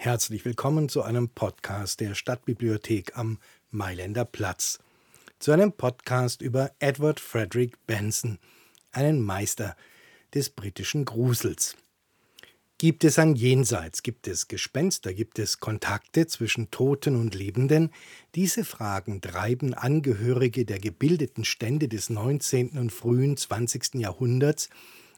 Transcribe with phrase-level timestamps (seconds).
[0.00, 3.38] Herzlich willkommen zu einem Podcast der Stadtbibliothek am
[3.72, 4.78] Mailänder Platz.
[5.40, 8.38] Zu einem Podcast über Edward Frederick Benson,
[8.92, 9.76] einen Meister
[10.32, 11.76] des britischen Grusels.
[12.78, 14.04] Gibt es ein Jenseits?
[14.04, 15.12] Gibt es Gespenster?
[15.12, 17.90] Gibt es Kontakte zwischen Toten und Lebenden?
[18.36, 22.78] Diese Fragen treiben Angehörige der gebildeten Stände des 19.
[22.78, 23.94] und frühen 20.
[23.94, 24.68] Jahrhunderts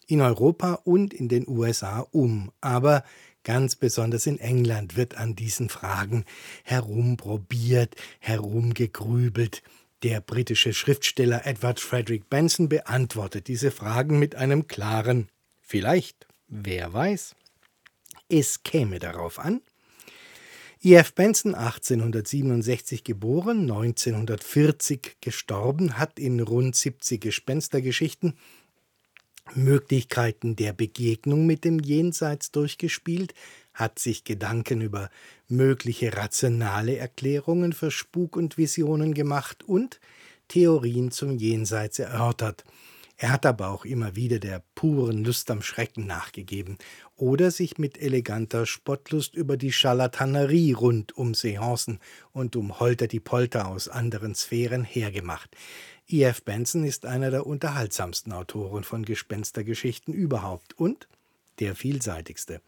[0.06, 2.50] in Europa und in den USA um.
[2.60, 3.04] Aber
[3.50, 6.24] ganz besonders in England wird an diesen Fragen
[6.62, 9.64] herumprobiert, herumgegrübelt.
[10.04, 15.28] Der britische Schriftsteller Edward Frederick Benson beantwortet diese Fragen mit einem klaren
[15.62, 17.34] Vielleicht, wer weiß.
[18.28, 19.62] Es käme darauf an.
[20.80, 21.12] E.F.
[21.14, 28.34] Benson, 1867 geboren, 1940 gestorben, hat in rund 70 Gespenstergeschichten
[29.56, 33.34] Möglichkeiten der Begegnung mit dem Jenseits durchgespielt,
[33.74, 35.10] hat sich Gedanken über
[35.48, 40.00] mögliche rationale Erklärungen für Spuk und Visionen gemacht und
[40.48, 42.64] Theorien zum Jenseits erörtert–
[43.22, 46.78] er hat aber auch immer wieder der puren Lust am Schrecken nachgegeben
[47.16, 51.98] oder sich mit eleganter Spottlust über die Scharlatanerie rund um Seancen
[52.32, 55.54] und um Holter die Polter aus anderen Sphären hergemacht.
[56.12, 56.42] E.F.
[56.42, 61.06] Benson ist einer der unterhaltsamsten Autoren von Gespenstergeschichten überhaupt und
[61.60, 62.60] der vielseitigste.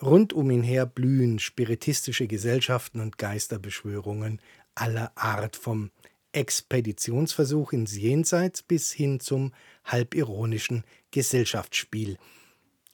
[0.00, 4.40] Rund um ihn her blühen spiritistische Gesellschaften und Geisterbeschwörungen
[4.76, 5.90] aller Art vom
[6.30, 9.52] Expeditionsversuch ins Jenseits bis hin zum
[9.84, 12.16] halbironischen Gesellschaftsspiel.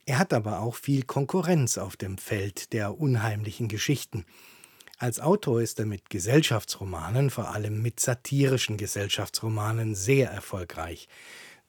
[0.06, 4.24] Er hat aber auch viel Konkurrenz auf dem Feld der unheimlichen Geschichten.
[5.02, 11.08] Als Autor ist er mit Gesellschaftsromanen, vor allem mit satirischen Gesellschaftsromanen, sehr erfolgreich.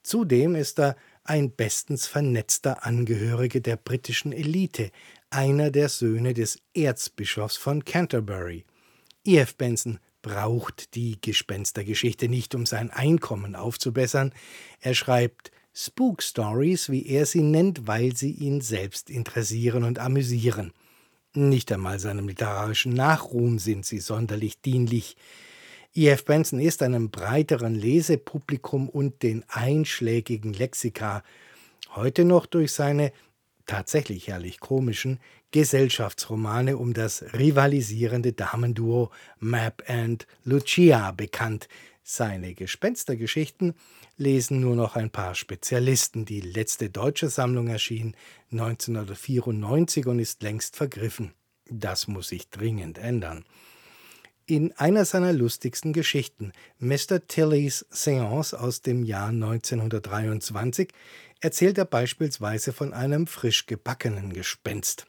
[0.04, 4.92] Zudem ist er ein bestens vernetzter Angehörige der britischen Elite,
[5.32, 8.66] einer der Söhne des Erzbischofs von Canterbury.
[9.26, 9.56] E.F.
[9.56, 14.32] Benson braucht die Gespenstergeschichte nicht, um sein Einkommen aufzubessern.
[14.80, 20.72] Er schreibt Spook Stories, wie er sie nennt, weil sie ihn selbst interessieren und amüsieren.
[21.36, 25.18] Nicht einmal seinem literarischen Nachruhm sind sie sonderlich dienlich.
[25.96, 26.26] E.F.
[26.26, 31.24] Benson ist einem breiteren Lesepublikum und den einschlägigen Lexika
[31.96, 33.12] heute noch durch seine
[33.66, 41.68] tatsächlich herrlich komischen Gesellschaftsromane um das rivalisierende Damenduo Mab and Lucia bekannt.
[42.04, 43.74] Seine Gespenstergeschichten
[44.18, 46.26] lesen nur noch ein paar Spezialisten.
[46.26, 48.16] Die letzte deutsche Sammlung erschien
[48.52, 51.34] 1994 und ist längst vergriffen.
[51.70, 53.46] Das muss sich dringend ändern.
[54.46, 57.26] In einer seiner lustigsten Geschichten, Mr.
[57.28, 60.92] Tillys Seance aus dem Jahr 1923,
[61.40, 65.08] erzählt er beispielsweise von einem frisch gebackenen Gespenst.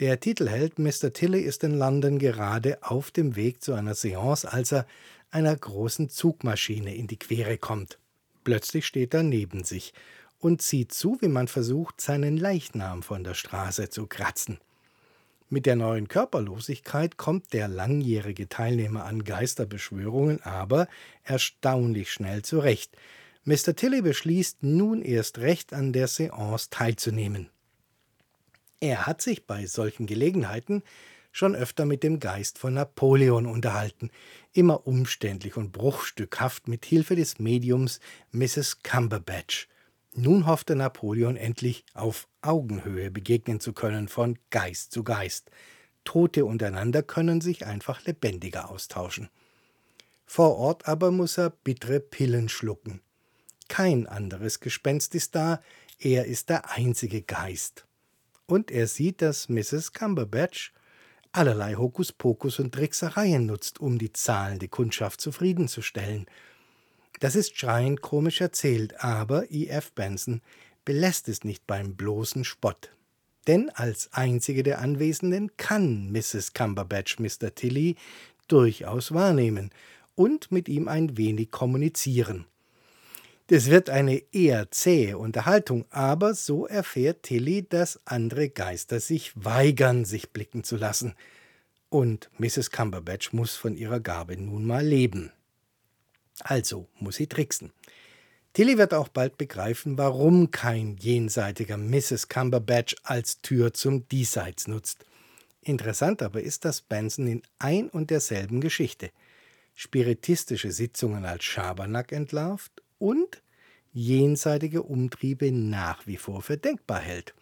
[0.00, 1.12] Der Titelheld Mr.
[1.12, 4.86] Tilly ist in London gerade auf dem Weg zu einer Seance, als er
[5.30, 7.98] einer großen Zugmaschine in die Quere kommt.
[8.44, 9.92] Plötzlich steht er neben sich
[10.38, 14.58] und sieht zu, wie man versucht, seinen Leichnam von der Straße zu kratzen.
[15.48, 20.88] Mit der neuen Körperlosigkeit kommt der langjährige Teilnehmer an Geisterbeschwörungen aber
[21.22, 22.96] erstaunlich schnell zurecht.
[23.44, 23.76] Mr.
[23.76, 27.50] Tilly beschließt nun erst recht an der Seance teilzunehmen.
[28.80, 30.82] Er hat sich bei solchen Gelegenheiten
[31.34, 34.10] schon öfter mit dem Geist von Napoleon unterhalten,
[34.52, 37.98] immer umständlich und bruchstückhaft mit Hilfe des Mediums
[38.30, 38.84] Mrs.
[38.84, 39.68] Cumberbatch.
[40.12, 45.50] Nun hoffte Napoleon endlich auf Augenhöhe begegnen zu können von Geist zu Geist.
[46.04, 49.28] Tote untereinander können sich einfach lebendiger austauschen.
[50.26, 53.00] Vor Ort aber muss er bittere Pillen schlucken.
[53.66, 55.60] Kein anderes Gespenst ist da,
[55.98, 57.86] er ist der einzige Geist.
[58.46, 59.92] Und er sieht, dass Mrs.
[59.92, 60.72] Cumberbatch
[61.34, 66.26] allerlei Hokuspokus und Tricksereien nutzt, um die zahlende Kundschaft zufriedenzustellen–
[67.20, 69.92] das ist schreiend komisch erzählt, aber E.F.
[69.92, 70.40] Benson
[70.84, 72.90] belässt es nicht beim bloßen Spott.
[73.46, 76.54] Denn als einzige der Anwesenden kann Mrs.
[76.54, 77.54] Cumberbatch Mr.
[77.54, 77.96] Tilly
[78.48, 79.70] durchaus wahrnehmen
[80.14, 82.46] und mit ihm ein wenig kommunizieren.
[83.48, 90.06] Das wird eine eher zähe Unterhaltung, aber so erfährt Tilly, dass andere Geister sich weigern,
[90.06, 91.14] sich blicken zu lassen.
[91.90, 92.70] Und Mrs.
[92.70, 95.30] Cumberbatch muss von ihrer Gabe nun mal leben.
[96.40, 97.70] Also muss sie tricksen.
[98.54, 102.28] Tilly wird auch bald begreifen, warum kein jenseitiger Mrs.
[102.28, 105.04] Cumberbatch als Tür zum Diesseits nutzt.
[105.60, 109.10] Interessant aber ist, dass Benson in ein und derselben Geschichte
[109.74, 113.42] spiritistische Sitzungen als Schabernack entlarvt und
[113.92, 117.34] jenseitige Umtriebe nach wie vor für denkbar hält.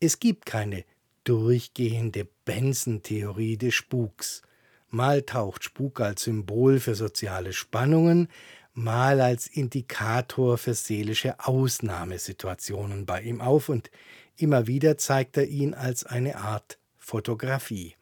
[0.00, 0.84] Es gibt keine
[1.24, 4.40] durchgehende Benson-Theorie des Spuks.
[4.88, 8.28] Mal taucht Spuk als Symbol für soziale Spannungen,
[8.72, 13.90] mal als Indikator für seelische Ausnahmesituationen bei ihm auf und
[14.38, 17.94] immer wieder zeigt er ihn als eine Art Fotografie.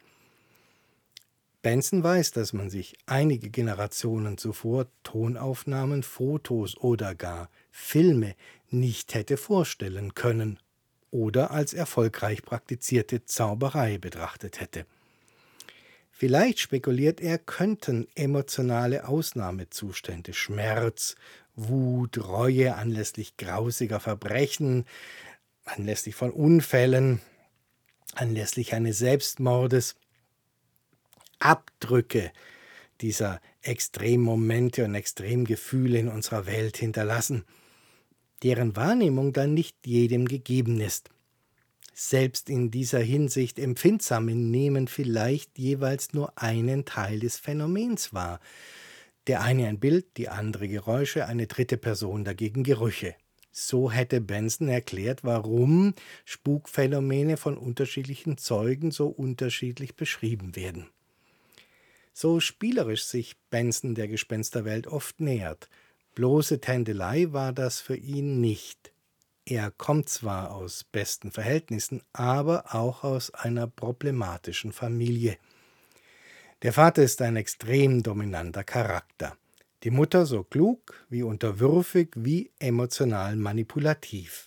[1.64, 8.34] Benson weiß, dass man sich einige Generationen zuvor Tonaufnahmen, Fotos oder gar Filme
[8.68, 10.58] nicht hätte vorstellen können
[11.10, 14.84] oder als erfolgreich praktizierte Zauberei betrachtet hätte.
[16.10, 21.14] Vielleicht spekuliert er, könnten emotionale Ausnahmezustände, Schmerz,
[21.56, 24.84] Wut, Reue anlässlich grausiger Verbrechen,
[25.64, 27.22] anlässlich von Unfällen,
[28.14, 29.96] anlässlich eines Selbstmordes,
[31.38, 32.32] Abdrücke
[33.00, 37.44] dieser Extremmomente und Extremgefühle in unserer Welt hinterlassen,
[38.42, 41.10] deren Wahrnehmung dann nicht jedem gegeben ist.
[41.92, 48.40] Selbst in dieser Hinsicht Empfindsame nehmen vielleicht jeweils nur einen Teil des Phänomens wahr.
[49.28, 53.14] Der eine ein Bild, die andere Geräusche, eine dritte Person dagegen Gerüche.
[53.52, 55.94] So hätte Benson erklärt, warum
[56.24, 60.88] Spukphänomene von unterschiedlichen Zeugen so unterschiedlich beschrieben werden.
[62.16, 65.68] So spielerisch sich Benson der Gespensterwelt oft nähert,
[66.14, 68.92] bloße Tändelei war das für ihn nicht.
[69.44, 75.36] Er kommt zwar aus besten Verhältnissen, aber auch aus einer problematischen Familie.
[76.62, 79.36] Der Vater ist ein extrem dominanter Charakter,
[79.82, 84.46] die Mutter so klug wie unterwürfig wie emotional manipulativ.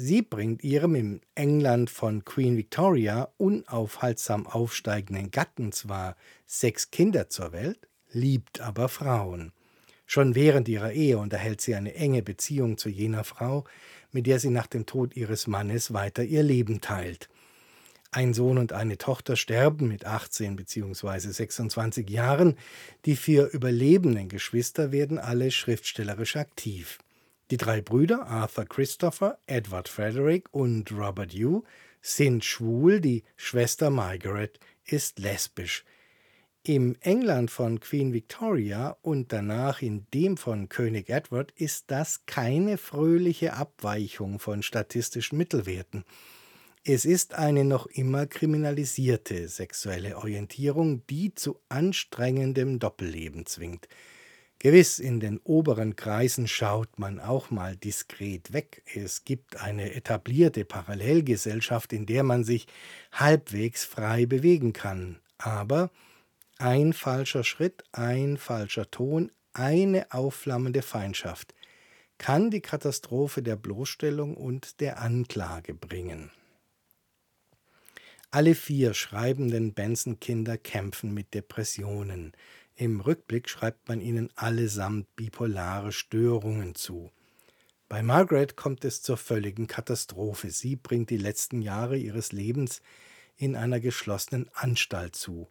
[0.00, 6.14] Sie bringt ihrem im England von Queen Victoria unaufhaltsam aufsteigenden Gatten zwar
[6.46, 9.50] sechs Kinder zur Welt, liebt aber Frauen.
[10.06, 13.64] Schon während ihrer Ehe unterhält sie eine enge Beziehung zu jener Frau,
[14.12, 17.28] mit der sie nach dem Tod ihres Mannes weiter ihr Leben teilt.
[18.12, 21.18] Ein Sohn und eine Tochter sterben mit 18 bzw.
[21.18, 22.56] 26 Jahren.
[23.04, 27.00] Die vier überlebenden Geschwister werden alle schriftstellerisch aktiv.
[27.50, 31.64] Die drei Brüder Arthur Christopher, Edward Frederick und Robert Hugh
[32.02, 35.84] sind schwul, die Schwester Margaret ist lesbisch.
[36.62, 42.76] Im England von Queen Victoria und danach in dem von König Edward ist das keine
[42.76, 46.04] fröhliche Abweichung von statistischen Mittelwerten.
[46.84, 53.88] Es ist eine noch immer kriminalisierte sexuelle Orientierung, die zu anstrengendem Doppelleben zwingt.
[54.60, 58.82] Gewiss, in den oberen Kreisen schaut man auch mal diskret weg.
[58.92, 62.66] Es gibt eine etablierte Parallelgesellschaft, in der man sich
[63.12, 65.20] halbwegs frei bewegen kann.
[65.38, 65.90] Aber
[66.58, 71.54] ein falscher Schritt, ein falscher Ton, eine aufflammende Feindschaft
[72.18, 76.30] kann die Katastrophe der Bloßstellung und der Anklage bringen.
[78.30, 82.32] Alle vier schreibenden Benson-Kinder kämpfen mit Depressionen.
[82.80, 87.10] Im Rückblick schreibt man ihnen allesamt bipolare Störungen zu.
[87.88, 90.52] Bei Margaret kommt es zur völligen Katastrophe.
[90.52, 92.80] Sie bringt die letzten Jahre ihres Lebens
[93.36, 95.48] in einer geschlossenen Anstalt zu.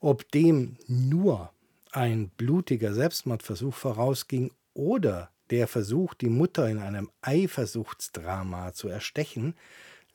[0.00, 1.52] Ob dem nur
[1.92, 9.54] ein blutiger Selbstmordversuch vorausging oder der Versuch, die Mutter in einem Eifersuchtsdrama zu erstechen,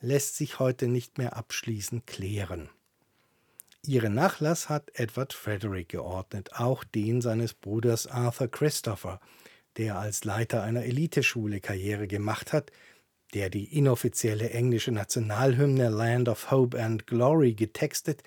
[0.02, 2.70] lässt sich heute nicht mehr abschließend klären.
[3.86, 9.20] Ihren Nachlass hat Edward Frederick geordnet, auch den seines Bruders Arthur Christopher,
[9.76, 12.72] der als Leiter einer Eliteschule Karriere gemacht hat,
[13.34, 18.24] der die inoffizielle englische Nationalhymne Land of Hope and Glory getextet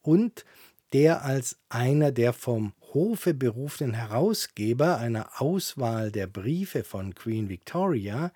[0.00, 0.44] und
[0.92, 8.32] der als einer der vom Hofe berufenen Herausgeber einer Auswahl der Briefe von Queen Victoria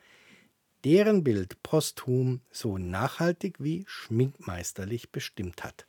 [0.84, 5.86] deren Bild posthum so nachhaltig wie schminkmeisterlich bestimmt hat.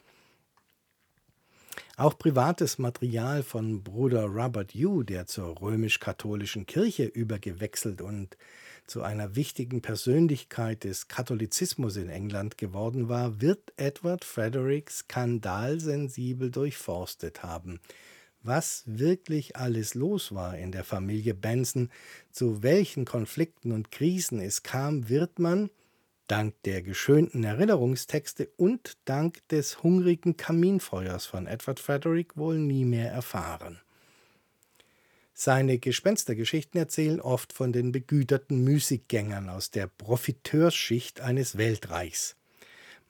[1.98, 8.36] Auch privates Material von Bruder Robert Hugh, der zur römisch-katholischen Kirche übergewechselt und
[8.86, 17.44] zu einer wichtigen Persönlichkeit des Katholizismus in England geworden war, wird Edward Frederick skandalsensibel durchforstet
[17.44, 17.80] haben.
[18.44, 21.90] Was wirklich alles los war in der Familie Benson,
[22.30, 25.70] zu welchen Konflikten und Krisen es kam, wird man,
[26.28, 33.12] dank der geschönten Erinnerungstexte und dank des hungrigen Kaminfeuers von Edward Frederick wohl nie mehr
[33.12, 33.80] erfahren.
[35.34, 42.38] Seine Gespenstergeschichten erzählen oft von den begüterten Müßiggängern aus der Profiteursschicht eines Weltreichs.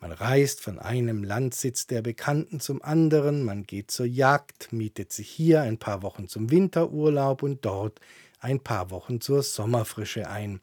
[0.01, 5.29] Man reist von einem Landsitz der Bekannten zum anderen, man geht zur Jagd, mietet sich
[5.29, 8.01] hier ein paar Wochen zum Winterurlaub und dort
[8.39, 10.61] ein paar Wochen zur Sommerfrische ein.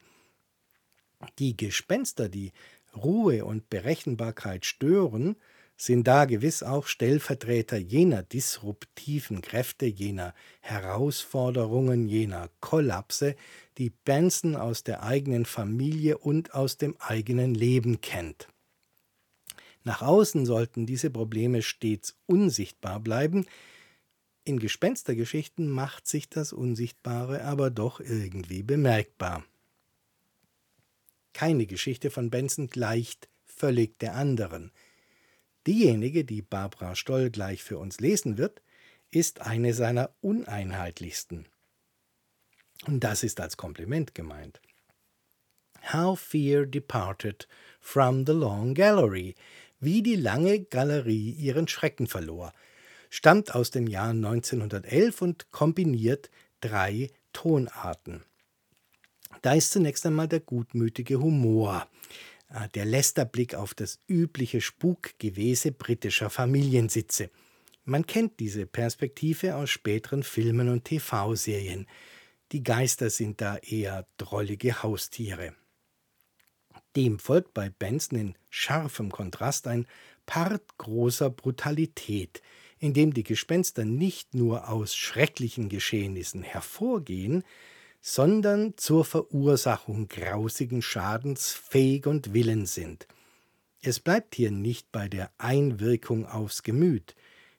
[1.39, 2.53] Die Gespenster, die
[2.97, 5.37] Ruhe und Berechenbarkeit stören,
[5.77, 13.35] sind da gewiss auch Stellvertreter jener disruptiven Kräfte, jener Herausforderungen, jener Kollapse,
[13.79, 18.49] die Benson aus der eigenen Familie und aus dem eigenen Leben kennt.
[19.85, 23.47] Nach außen sollten diese Probleme stets unsichtbar bleiben,
[24.45, 29.45] in Gespenstergeschichten macht sich das Unsichtbare aber doch irgendwie bemerkbar.
[31.33, 34.73] Keine Geschichte von Benson gleicht völlig der anderen.
[35.67, 38.63] Diejenige, die Barbara Stoll gleich für uns lesen wird,
[39.11, 41.47] ist eine seiner uneinheitlichsten.
[42.87, 44.61] Und das ist als Kompliment gemeint.
[45.93, 47.49] How Fear Departed
[47.81, 49.35] from the Long Gallery,
[49.81, 52.53] wie die lange Galerie ihren Schrecken verlor,
[53.11, 58.25] stammt aus dem Jahr 1911 und kombiniert drei Tonarten.
[59.43, 61.89] Da ist zunächst einmal der gutmütige Humor,
[62.49, 67.31] äh, der Lästerblick auf das übliche Spukgewese britischer Familiensitze.
[67.85, 71.89] Man kennt diese Perspektive aus späteren Filmen und TV-Serien.
[72.53, 75.55] Die Geister sind da eher drollige Haustiere.
[76.95, 79.87] Dem folgt bei Benson in scharfem Kontrast ein
[80.25, 82.43] Part großer Brutalität,
[82.79, 87.43] in dem die Gespenster nicht nur aus schrecklichen Geschehnissen hervorgehen,
[88.03, 93.07] sondern zur Verursachung grausigen Schadens fähig und willens sind.
[93.81, 97.15] Es bleibt hier nicht bei der Einwirkung aufs Gemüt.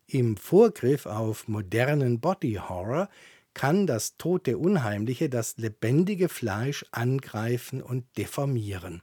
[0.06, 3.10] Im Vorgriff auf modernen Body Horror
[3.54, 9.02] kann das tote Unheimliche das lebendige Fleisch angreifen und deformieren.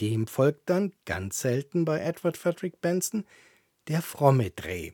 [0.00, 3.24] Dem folgt dann, ganz selten bei Edward Frederick Benson,
[3.88, 4.92] der fromme Dreh.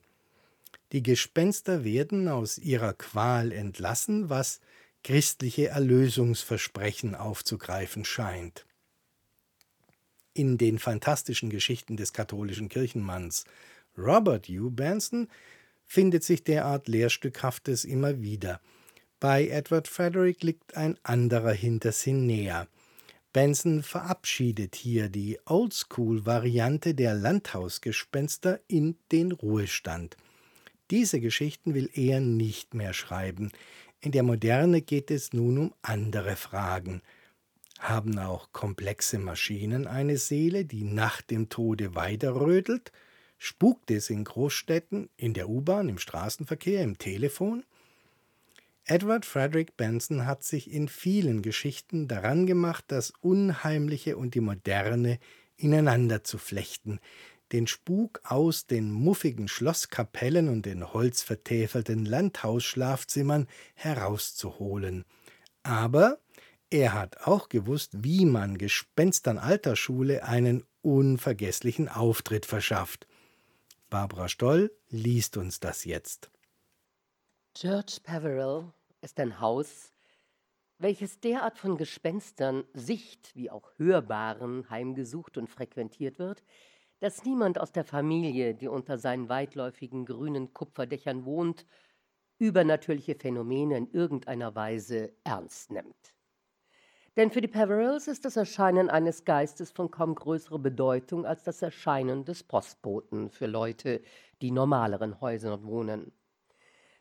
[0.93, 4.61] Die Gespenster werden aus ihrer Qual entlassen, was
[5.03, 8.67] christliche Erlösungsversprechen aufzugreifen scheint.
[10.35, 13.45] In den fantastischen Geschichten des katholischen Kirchenmanns
[13.99, 15.29] Robert Hugh Benson
[15.85, 18.61] findet sich derart Lehrstückhaftes immer wieder.
[19.21, 22.67] Bei Edward Frederick liegt ein anderer Hintersinn näher.
[23.33, 30.17] Benson verabschiedet hier die Oldschool-Variante der Landhausgespenster in den Ruhestand.
[30.91, 33.51] Diese Geschichten will er nicht mehr schreiben.
[34.05, 37.03] In der Moderne geht es nun um andere Fragen.
[37.79, 42.91] Haben auch komplexe Maschinen eine Seele, die nach dem Tode weiterrödelt?
[43.39, 47.65] Spukt es in Großstädten, in der U-Bahn, im Straßenverkehr, im Telefon?
[48.85, 55.21] Edward Frederick Benson hat sich in vielen Geschichten daran gemacht, das Unheimliche und die Moderne
[55.57, 56.99] ineinander zu flechten,
[57.53, 65.05] den Spuk aus den muffigen Schlosskapellen und den holzvertäfelten Landhausschlafzimmern herauszuholen.
[65.63, 66.19] Aber
[66.71, 73.07] er hat auch gewusst, wie man Gespenstern alter Schule einen unvergesslichen Auftritt verschafft.
[73.91, 76.31] Barbara Stoll liest uns das jetzt.
[77.55, 79.93] George Peveril ist ein Haus,
[80.79, 86.43] welches derart von Gespenstern sicht- wie auch hörbaren heimgesucht und frequentiert wird,
[87.03, 91.67] dass niemand aus der Familie, die unter seinen weitläufigen grünen Kupferdächern wohnt,
[92.39, 96.15] übernatürliche Phänomene in irgendeiner Weise ernst nimmt.
[97.17, 101.61] Denn für die Peverils ist das Erscheinen eines Geistes von kaum größerer Bedeutung als das
[101.61, 104.01] Erscheinen des Postboten für Leute,
[104.41, 106.13] die normaleren Häusern wohnen.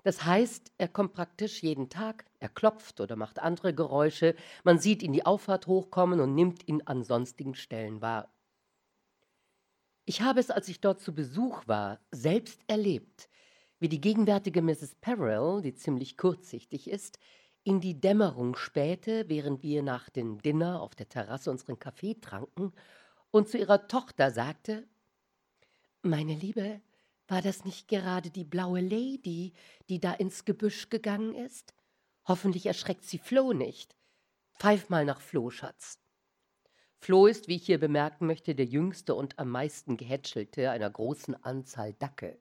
[0.03, 5.03] Das heißt, er kommt praktisch jeden Tag, er klopft oder macht andere Geräusche, man sieht
[5.03, 8.33] ihn die Auffahrt hochkommen und nimmt ihn an sonstigen Stellen wahr.
[10.05, 13.29] Ich habe es, als ich dort zu Besuch war, selbst erlebt,
[13.79, 14.95] wie die gegenwärtige Mrs.
[14.95, 17.19] Perrell, die ziemlich kurzsichtig ist,
[17.63, 22.73] in die Dämmerung spähte, während wir nach dem Dinner auf der Terrasse unseren Kaffee tranken,
[23.29, 24.87] und zu ihrer Tochter sagte
[26.01, 26.81] Meine Liebe,
[27.27, 29.53] war das nicht gerade die blaue Lady,
[29.87, 31.73] die da ins Gebüsch gegangen ist?
[32.25, 33.95] Hoffentlich erschreckt sie Flo nicht.
[34.59, 36.00] Pfeif mal nach Flo, Schatz.
[37.03, 41.33] Flo ist, wie ich hier bemerken möchte, der jüngste und am meisten gehätschelte einer großen
[41.43, 42.39] Anzahl Dackel.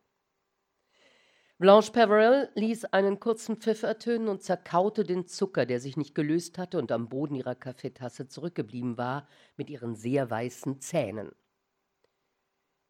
[1.57, 6.59] Blanche Peverell ließ einen kurzen Pfiff ertönen und zerkaute den Zucker, der sich nicht gelöst
[6.59, 11.33] hatte und am Boden ihrer Kaffeetasse zurückgeblieben war, mit ihren sehr weißen Zähnen.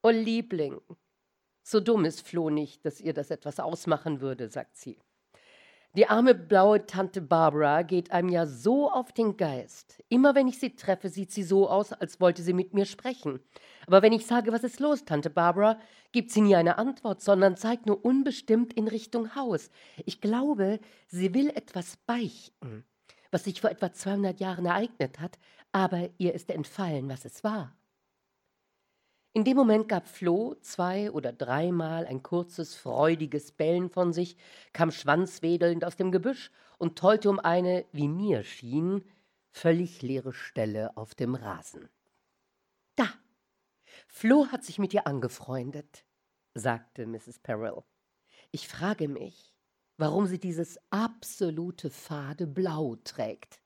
[0.02, 0.80] Oh Liebling,
[1.62, 4.98] so dumm ist Flo nicht, dass ihr das etwas ausmachen würde, sagt sie.
[5.96, 10.00] Die arme blaue Tante Barbara geht einem ja so auf den Geist.
[10.08, 13.40] Immer wenn ich sie treffe, sieht sie so aus, als wollte sie mit mir sprechen.
[13.88, 15.80] Aber wenn ich sage, was ist los, Tante Barbara,
[16.12, 19.68] gibt sie nie eine Antwort, sondern zeigt nur unbestimmt in Richtung Haus.
[20.06, 20.78] Ich glaube,
[21.08, 22.84] sie will etwas beichten,
[23.32, 25.40] was sich vor etwa 200 Jahren ereignet hat,
[25.72, 27.74] aber ihr ist entfallen, was es war.
[29.32, 34.36] In dem Moment gab Flo zwei oder dreimal ein kurzes, freudiges Bellen von sich,
[34.72, 39.04] kam schwanzwedelnd aus dem Gebüsch und tollte um eine, wie mir schien,
[39.52, 41.88] völlig leere Stelle auf dem Rasen.
[42.96, 43.06] Da!
[44.08, 46.04] Flo hat sich mit ihr angefreundet,
[46.54, 47.38] sagte Mrs.
[47.38, 47.84] Perrell.
[48.50, 49.54] Ich frage mich,
[49.96, 53.59] warum sie dieses absolute fade Blau trägt.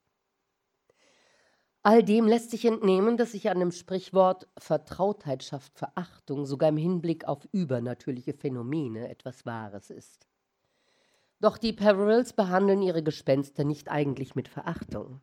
[1.86, 6.78] All dem lässt sich entnehmen, dass sich an dem Sprichwort Vertrautheit schafft Verachtung sogar im
[6.78, 10.26] Hinblick auf übernatürliche Phänomene etwas Wahres ist.
[11.40, 15.20] Doch die Peverils behandeln ihre Gespenster nicht eigentlich mit Verachtung.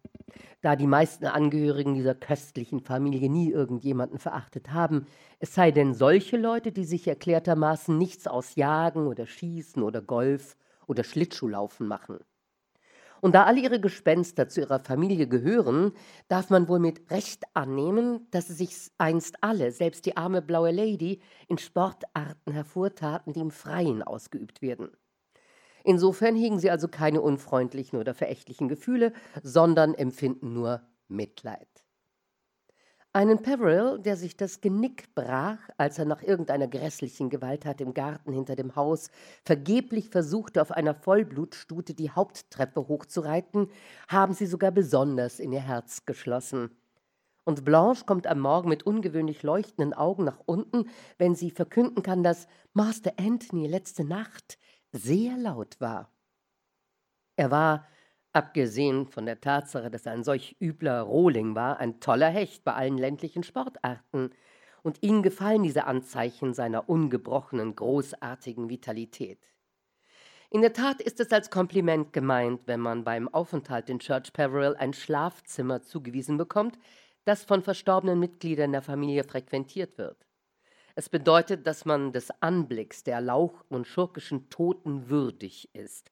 [0.61, 5.07] Da die meisten Angehörigen dieser köstlichen Familie nie irgendjemanden verachtet haben,
[5.39, 10.55] es sei denn solche Leute, die sich erklärtermaßen nichts aus Jagen oder Schießen oder Golf
[10.85, 12.19] oder Schlittschuhlaufen machen.
[13.21, 15.93] Und da alle ihre Gespenster zu ihrer Familie gehören,
[16.27, 20.71] darf man wohl mit Recht annehmen, dass sie sich einst alle, selbst die arme blaue
[20.71, 24.89] Lady, in Sportarten hervortaten, die im Freien ausgeübt werden.
[25.83, 29.13] Insofern hegen sie also keine unfreundlichen oder verächtlichen Gefühle,
[29.43, 31.80] sondern empfinden nur Mitleid.
[33.13, 38.31] Einen Peveril, der sich das Genick brach, als er nach irgendeiner grässlichen Gewalttat im Garten
[38.31, 39.09] hinter dem Haus
[39.43, 43.69] vergeblich versuchte, auf einer Vollblutstute die Haupttreppe hochzureiten,
[44.07, 46.71] haben sie sogar besonders in ihr Herz geschlossen.
[47.43, 52.23] Und Blanche kommt am Morgen mit ungewöhnlich leuchtenden Augen nach unten, wenn sie verkünden kann,
[52.23, 54.57] dass Master Anthony letzte Nacht
[54.93, 56.13] sehr laut war.
[57.35, 57.87] Er war
[58.33, 62.73] Abgesehen von der Tatsache, dass er ein solch übler Rohling war, ein toller Hecht bei
[62.73, 64.31] allen ländlichen Sportarten,
[64.83, 69.37] und ihnen gefallen diese Anzeichen seiner ungebrochenen, großartigen Vitalität.
[70.49, 74.75] In der Tat ist es als Kompliment gemeint, wenn man beim Aufenthalt in Church Peveril
[74.75, 76.79] ein Schlafzimmer zugewiesen bekommt,
[77.25, 80.25] das von verstorbenen Mitgliedern der Familie frequentiert wird.
[80.95, 86.11] Es bedeutet, dass man des Anblicks der lauch- und schurkischen Toten würdig ist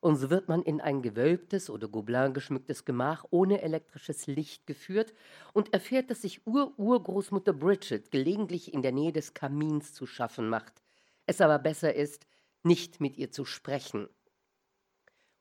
[0.00, 5.12] und so wird man in ein gewölbtes oder Gobelin geschmücktes Gemach ohne elektrisches Licht geführt
[5.52, 10.82] und erfährt, dass sich Ur-Urgroßmutter Bridget gelegentlich in der Nähe des Kamins zu schaffen macht,
[11.26, 12.26] es aber besser ist,
[12.62, 14.08] nicht mit ihr zu sprechen.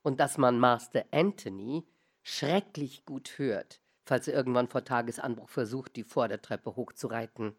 [0.02, 1.86] Und dass man Master Anthony
[2.24, 7.56] schrecklich gut hört, falls er irgendwann vor Tagesanbruch versucht, die Vordertreppe hochzureiten.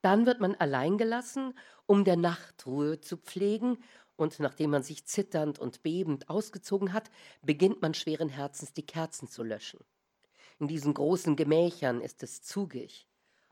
[0.00, 3.78] Dann wird man allein gelassen, um der Nachtruhe zu pflegen
[4.22, 7.10] und nachdem man sich zitternd und bebend ausgezogen hat,
[7.42, 9.80] beginnt man schweren Herzens die Kerzen zu löschen.
[10.58, 13.08] In diesen großen Gemächern ist es zugig,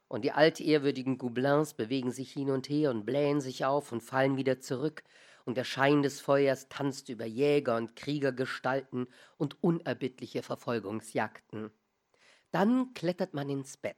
[0.09, 4.37] und die altehrwürdigen Goublins bewegen sich hin und her und blähen sich auf und fallen
[4.37, 5.03] wieder zurück,
[5.45, 11.71] und der Schein des Feuers tanzt über Jäger und Kriegergestalten und unerbittliche Verfolgungsjagden.
[12.51, 13.97] Dann klettert man ins Bett.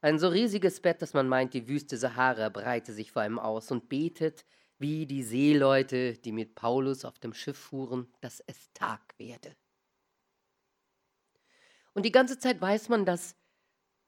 [0.00, 3.70] Ein so riesiges Bett, dass man meint, die Wüste Sahara breite sich vor ihm aus
[3.70, 4.44] und betet,
[4.84, 9.56] wie die Seeleute, die mit Paulus auf dem Schiff fuhren, dass es Tag werde.
[11.94, 13.34] Und die ganze Zeit weiß man, dass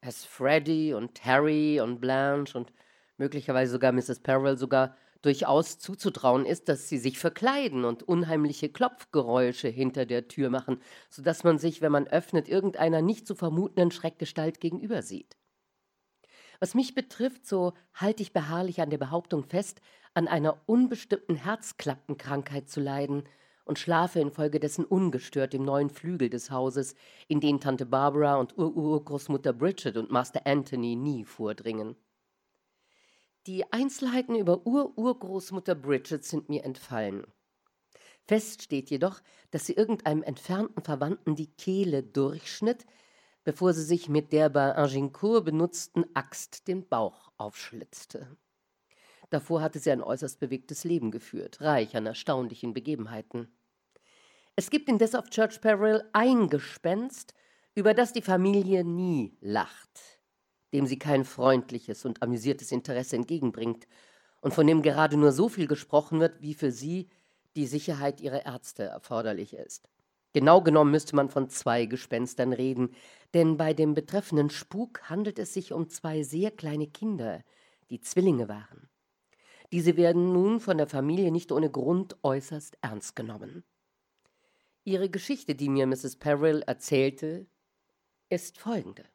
[0.02, 2.74] es Freddy und Harry und Blanche und
[3.16, 4.20] möglicherweise sogar Mrs.
[4.20, 10.50] Perrell sogar durchaus zuzutrauen ist, dass sie sich verkleiden und unheimliche Klopfgeräusche hinter der Tür
[10.50, 15.35] machen, sodass man sich, wenn man öffnet, irgendeiner nicht zu vermutenden Schreckgestalt gegenüber sieht.
[16.60, 19.80] Was mich betrifft, so halte ich beharrlich an der Behauptung fest,
[20.14, 23.24] an einer unbestimmten Herzklappenkrankheit zu leiden
[23.66, 26.94] und schlafe infolgedessen ungestört im neuen Flügel des Hauses,
[27.28, 31.96] in den Tante Barbara und Urgroßmutter Bridget und Master Anthony nie vordringen.
[33.46, 37.26] Die Einzelheiten über Ururgroßmutter Bridget sind mir entfallen.
[38.24, 42.86] Fest steht jedoch, dass sie irgendeinem entfernten Verwandten die Kehle durchschnitt,
[43.46, 48.36] bevor sie sich mit der bei Agincourt benutzten Axt den Bauch aufschlitzte.
[49.30, 53.46] Davor hatte sie ein äußerst bewegtes Leben geführt, reich an erstaunlichen Begebenheiten.
[54.56, 57.34] Es gibt indes auf Church Peril ein Gespenst,
[57.76, 60.00] über das die Familie nie lacht,
[60.72, 63.86] dem sie kein freundliches und amüsiertes Interesse entgegenbringt
[64.40, 67.10] und von dem gerade nur so viel gesprochen wird, wie für sie
[67.54, 69.88] die Sicherheit ihrer Ärzte erforderlich ist.
[70.36, 72.94] Genau genommen müsste man von zwei Gespenstern reden,
[73.32, 77.42] denn bei dem betreffenden Spuk handelt es sich um zwei sehr kleine Kinder,
[77.88, 78.90] die Zwillinge waren.
[79.72, 83.64] Diese werden nun von der Familie nicht ohne Grund äußerst ernst genommen.
[84.84, 86.16] Ihre Geschichte, die mir Mrs.
[86.16, 87.46] Perrill erzählte,
[88.28, 89.06] ist folgende.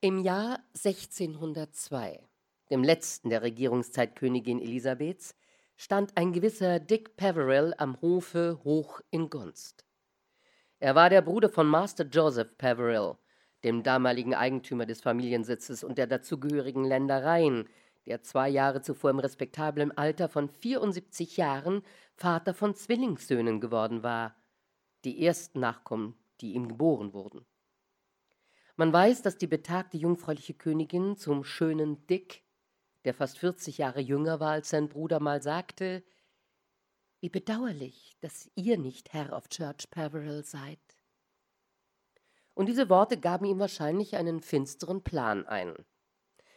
[0.00, 2.26] Im Jahr 1602,
[2.70, 5.34] dem letzten der Regierungszeit Königin Elisabeths,
[5.80, 9.86] stand ein gewisser Dick Peverell am Hofe hoch in Gunst.
[10.78, 13.16] Er war der Bruder von Master Joseph Peverell,
[13.64, 17.66] dem damaligen Eigentümer des Familiensitzes und der dazugehörigen Ländereien,
[18.04, 21.80] der zwei Jahre zuvor im respektablen Alter von 74 Jahren
[22.14, 24.36] Vater von Zwillingssöhnen geworden war,
[25.06, 27.46] die ersten Nachkommen, die ihm geboren wurden.
[28.76, 32.42] Man weiß, dass die betagte jungfräuliche Königin zum schönen Dick,
[33.04, 36.02] der fast 40 Jahre jünger war als sein Bruder, mal sagte,
[37.20, 40.78] wie bedauerlich, dass ihr nicht Herr auf Church Peveril seid.
[42.54, 45.74] Und diese Worte gaben ihm wahrscheinlich einen finsteren Plan ein.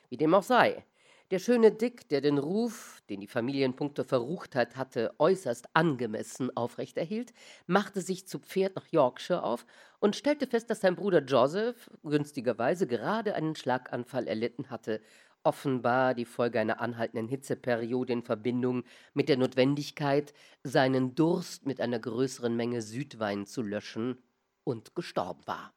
[0.09, 0.85] Wie dem auch sei,
[1.31, 7.33] der schöne Dick, der den Ruf, den die Familienpunkte Verruchtheit hatte, äußerst angemessen aufrechterhielt,
[7.65, 9.65] machte sich zu Pferd nach Yorkshire auf
[9.99, 15.01] und stellte fest, dass sein Bruder Joseph günstigerweise gerade einen Schlaganfall erlitten hatte,
[15.43, 21.99] offenbar die Folge einer anhaltenden Hitzeperiode in Verbindung mit der Notwendigkeit, seinen Durst mit einer
[21.99, 24.21] größeren Menge Südwein zu löschen,
[24.65, 25.73] und gestorben war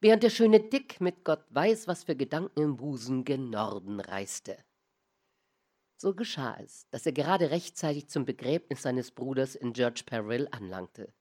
[0.00, 4.56] während der schöne Dick mit Gott weiß, was für Gedanken im Busen gen Norden reiste.
[5.96, 11.12] So geschah es, dass er gerade rechtzeitig zum Begräbnis seines Bruders in George Peril anlangte.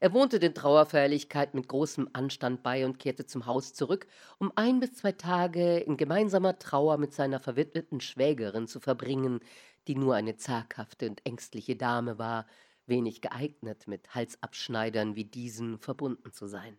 [0.00, 4.06] Er wohnte den Trauerfeierlichkeiten mit großem Anstand bei und kehrte zum Haus zurück,
[4.38, 9.40] um ein bis zwei Tage in gemeinsamer Trauer mit seiner verwitweten Schwägerin zu verbringen,
[9.88, 12.46] die nur eine zaghafte und ängstliche Dame war,
[12.86, 16.78] wenig geeignet, mit Halsabschneidern wie diesen verbunden zu sein.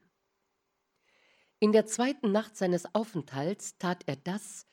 [1.60, 4.66] In der zweiten Nacht seines Aufenthalts tat er das,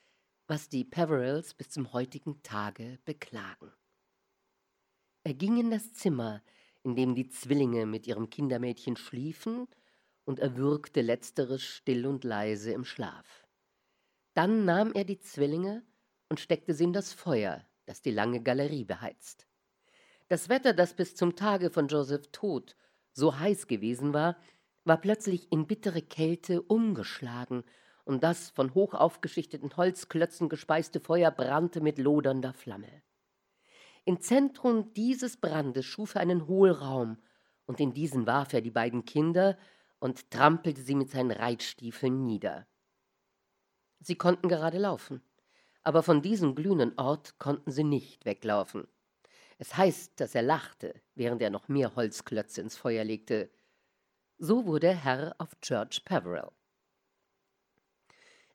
[0.47, 3.73] was die Peverils bis zum heutigen Tage beklagen.
[5.25, 6.43] Er ging in das Zimmer,
[6.87, 9.67] in dem die Zwillinge mit ihrem Kindermädchen schliefen,
[10.25, 13.47] und erwürgte letzteres still und leise im Schlaf.
[14.35, 15.85] Dann nahm er die Zwillinge
[16.29, 19.47] und steckte sie in das Feuer, das die lange Galerie beheizt.
[20.29, 22.77] Das Wetter, das bis zum Tage von Joseph Tod
[23.13, 24.37] so heiß gewesen war,
[24.85, 27.65] war plötzlich in bittere Kälte umgeschlagen
[28.05, 33.03] und das von hoch aufgeschichteten Holzklötzen gespeiste Feuer brannte mit lodernder Flamme.
[34.09, 37.19] Im Zentrum dieses Brandes schuf er einen Hohlraum,
[37.65, 39.59] und in diesen warf er die beiden Kinder
[39.99, 42.69] und trampelte sie mit seinen Reitstiefeln nieder.
[43.99, 45.23] Sie konnten gerade laufen,
[45.83, 48.87] aber von diesem glühenden Ort konnten sie nicht weglaufen.
[49.59, 53.51] Es heißt, dass er lachte, während er noch mehr Holzklötze ins Feuer legte.
[54.39, 56.53] So wurde er Herr auf Church Peveril.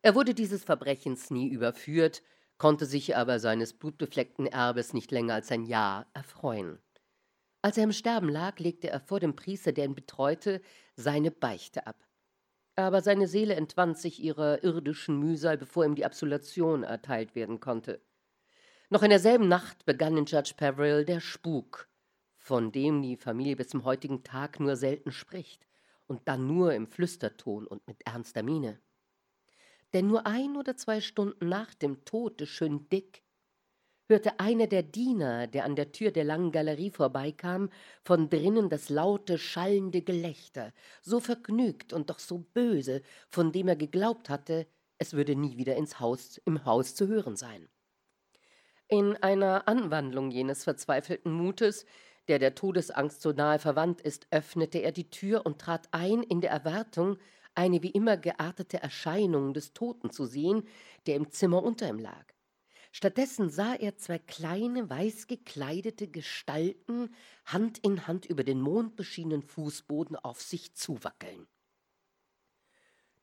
[0.02, 2.24] Er wurde dieses Verbrechens nie überführt,
[2.62, 6.78] konnte sich aber seines blutbefleckten Erbes nicht länger als ein Jahr erfreuen.
[7.64, 10.62] Als er im Sterben lag, legte er vor dem Priester, der ihn betreute,
[10.96, 12.06] seine Beichte ab.
[12.76, 18.00] Aber seine Seele entwand sich ihrer irdischen Mühsal, bevor ihm die Absolution erteilt werden konnte.
[18.92, 21.90] Noch in derselben Nacht begann in Judge Peveril der Spuk,
[22.38, 25.66] von dem die Familie bis zum heutigen Tag nur selten spricht
[26.06, 28.80] und dann nur im Flüsterton und mit ernster Miene
[29.94, 33.24] denn nur ein oder zwei Stunden nach dem Tod des schönen Dick
[34.12, 37.70] hörte einer der Diener, der an der Tür der langen Galerie vorbeikam,
[38.04, 43.78] von drinnen das laute, schallende Gelächter, so vergnügt und doch so böse, von dem er
[43.78, 47.70] geglaubt hatte, es würde nie wieder ins Haus, im Haus zu hören sein.
[48.90, 51.86] In einer Anwandlung jenes verzweifelten Mutes,
[52.28, 56.42] der der Todesangst so nahe verwandt ist, öffnete er die Tür und trat ein in
[56.42, 57.18] der Erwartung,
[57.56, 60.68] eine wie immer geartete Erscheinung des Toten zu sehen,
[61.06, 62.26] der im Zimmer unter ihm lag.
[62.92, 67.14] Stattdessen sah er zwei kleine, weiß gekleidete Gestalten
[67.46, 71.48] Hand in Hand über den mondbeschienenen Fußboden auf sich zuwackeln.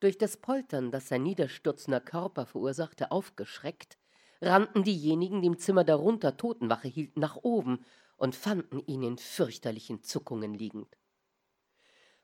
[0.00, 3.98] Durch das Poltern, das sein niederstürzender Körper verursachte, aufgeschreckt,
[4.40, 7.84] rannten diejenigen, die im Zimmer darunter Totenwache hielten, nach oben
[8.16, 10.96] und fanden ihn in fürchterlichen Zuckungen liegend.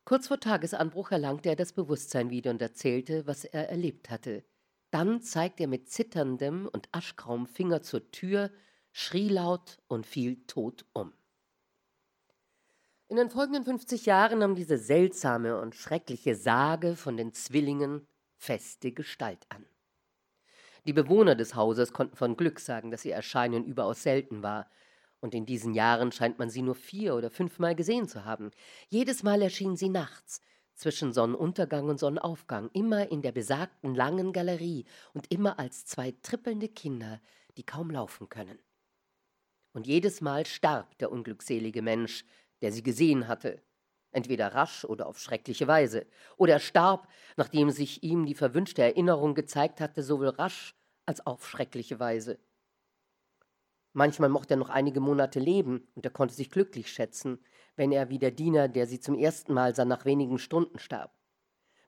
[0.04, 4.44] Kurz vor Tagesanbruch erlangte er das Bewusstsein wieder und erzählte, was er erlebt hatte.
[4.90, 8.50] Dann zeigte er mit zitterndem und aschgrauem Finger zur Tür,
[8.92, 11.14] schrie laut und fiel tot um.
[13.08, 18.92] In den folgenden 50 Jahren nahm diese seltsame und schreckliche Sage von den Zwillingen feste
[18.92, 19.64] Gestalt an.
[20.86, 24.70] Die Bewohner des Hauses konnten von Glück sagen, dass ihr Erscheinen überaus selten war,
[25.24, 28.50] und in diesen Jahren scheint man sie nur vier oder fünfmal gesehen zu haben.
[28.90, 30.42] Jedes Mal erschien sie nachts,
[30.74, 34.84] zwischen Sonnenuntergang und Sonnenaufgang, immer in der besagten langen Galerie
[35.14, 37.22] und immer als zwei trippelnde Kinder,
[37.56, 38.58] die kaum laufen können.
[39.72, 42.26] Und jedes Mal starb der unglückselige Mensch,
[42.60, 43.62] der sie gesehen hatte,
[44.12, 46.06] entweder rasch oder auf schreckliche Weise,
[46.36, 47.08] oder er starb,
[47.38, 50.74] nachdem sich ihm die verwünschte Erinnerung gezeigt hatte, sowohl rasch
[51.06, 52.38] als auf schreckliche Weise.
[53.94, 57.38] Manchmal mochte er noch einige Monate leben und er konnte sich glücklich schätzen,
[57.76, 61.14] wenn er wie der Diener, der sie zum ersten Mal sah, nach wenigen Stunden starb.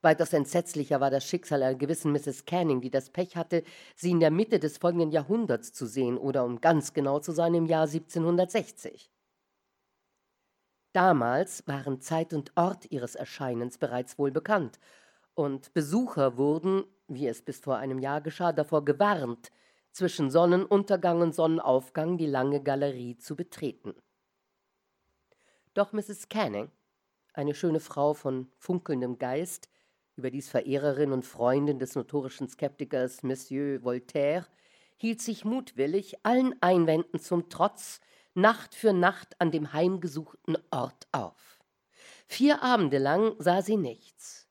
[0.03, 2.45] Weitaus entsetzlicher war das Schicksal einer gewissen Mrs.
[2.45, 3.65] Canning, die das Pech hatte,
[3.97, 7.55] sie in der Mitte des folgenden Jahrhunderts zu sehen, oder um ganz genau zu sein,
[7.55, 9.11] im Jahr 1760.
[10.93, 14.79] Damals waren Zeit und Ort ihres Erscheinens bereits wohl bekannt,
[15.35, 19.51] und Besucher wurden, wie es bis vor einem Jahr geschah, davor gewarnt,
[19.97, 23.95] zwischen Sonnenuntergang und Sonnenaufgang die lange Galerie zu betreten.
[25.73, 26.29] Doch Mrs.
[26.29, 26.71] Canning,
[27.33, 29.71] eine schöne Frau von funkelndem Geist,
[30.17, 34.47] überdies Verehrerin und Freundin des notorischen Skeptikers Monsieur Voltaire,
[34.97, 38.01] hielt sich mutwillig, allen Einwänden zum Trotz,
[38.35, 41.59] Nacht für Nacht an dem heimgesuchten Ort auf.
[42.27, 44.47] Vier Abende lang sah sie nichts.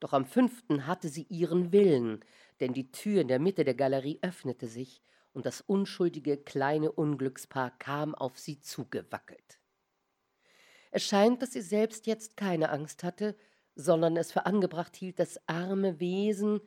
[0.00, 2.24] Doch am fünften hatte sie ihren Willen,
[2.62, 7.76] denn die Tür in der Mitte der Galerie öffnete sich und das unschuldige kleine Unglückspaar
[7.78, 9.58] kam auf sie zugewackelt.
[10.92, 13.34] Es scheint, dass sie selbst jetzt keine Angst hatte,
[13.74, 16.60] sondern es für angebracht hielt, das arme Wesen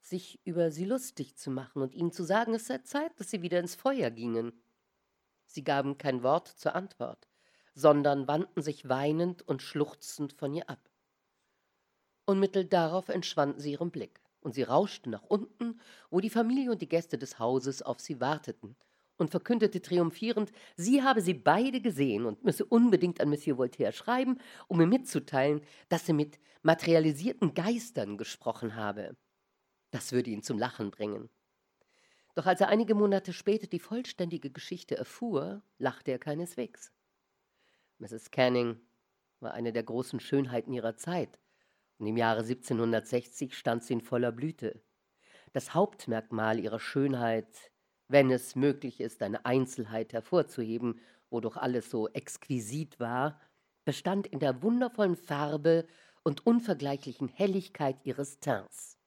[0.00, 3.42] sich über sie lustig zu machen und ihnen zu sagen, es sei Zeit, dass sie
[3.42, 4.52] wieder ins Feuer gingen.
[5.46, 7.28] Sie gaben kein Wort zur Antwort,
[7.74, 10.90] sondern wandten sich weinend und schluchzend von ihr ab.
[12.24, 16.80] Unmittelbar darauf entschwanden sie ihrem Blick, und sie rauschte nach unten, wo die Familie und
[16.80, 18.76] die Gäste des Hauses auf sie warteten,
[19.16, 24.38] und verkündete triumphierend, sie habe sie beide gesehen und müsse unbedingt an Monsieur Voltaire schreiben,
[24.68, 29.16] um ihm mitzuteilen, dass sie mit materialisierten Geistern gesprochen habe.
[29.90, 31.28] Das würde ihn zum Lachen bringen.
[32.36, 36.92] Doch als er einige Monate später die vollständige Geschichte erfuhr, lachte er keineswegs.
[37.98, 38.30] Mrs.
[38.30, 38.78] Canning
[39.40, 41.36] war eine der großen Schönheiten ihrer Zeit,
[41.98, 44.82] und im Jahre 1760 stand sie in voller Blüte.
[45.52, 47.70] Das Hauptmerkmal ihrer Schönheit
[48.08, 53.40] wenn es möglich ist, eine Einzelheit hervorzuheben, wodurch alles so exquisit war,
[53.84, 55.86] bestand in der wundervollen Farbe
[56.22, 58.98] und unvergleichlichen Helligkeit ihres Teints.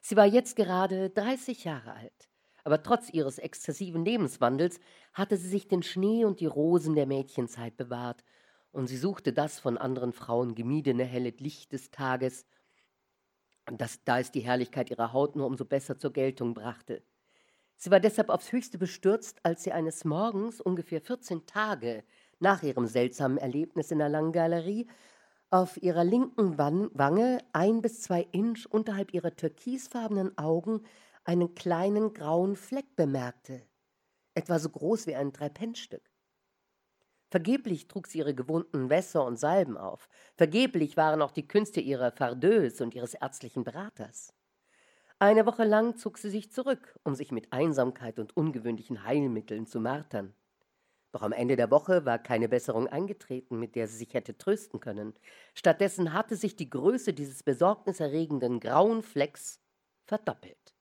[0.00, 2.28] Sie war jetzt gerade 30 Jahre alt,
[2.64, 4.80] aber trotz ihres exzessiven Lebenswandels
[5.12, 8.24] hatte sie sich den Schnee und die Rosen der Mädchenzeit bewahrt,
[8.72, 12.46] und sie suchte das von anderen Frauen gemiedene helle Licht des Tages,
[13.66, 17.02] das, da es die Herrlichkeit ihrer Haut nur umso besser zur Geltung brachte.
[17.76, 22.04] Sie war deshalb aufs höchste bestürzt, als sie eines Morgens, ungefähr 14 Tage
[22.38, 24.88] nach ihrem seltsamen Erlebnis in der Langen Galerie,
[25.50, 30.82] auf ihrer linken Wange, ein bis zwei Inch unterhalb ihrer türkisfarbenen Augen,
[31.24, 33.62] einen kleinen grauen Fleck bemerkte,
[34.34, 36.11] etwa so groß wie ein Dreipennstück.
[37.32, 40.10] Vergeblich trug sie ihre gewohnten Wässer und Salben auf.
[40.36, 44.34] Vergeblich waren auch die Künste ihrer Fardeuse und ihres ärztlichen Beraters.
[45.18, 49.80] Eine Woche lang zog sie sich zurück, um sich mit Einsamkeit und ungewöhnlichen Heilmitteln zu
[49.80, 50.34] martern.
[51.10, 54.80] Doch am Ende der Woche war keine Besserung eingetreten, mit der sie sich hätte trösten
[54.80, 55.14] können.
[55.54, 59.58] Stattdessen hatte sich die Größe dieses besorgniserregenden grauen Flecks
[60.04, 60.74] verdoppelt.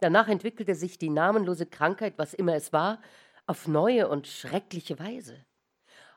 [0.00, 3.02] Danach entwickelte sich die namenlose Krankheit, was immer es war,
[3.50, 5.44] auf neue und schreckliche Weise.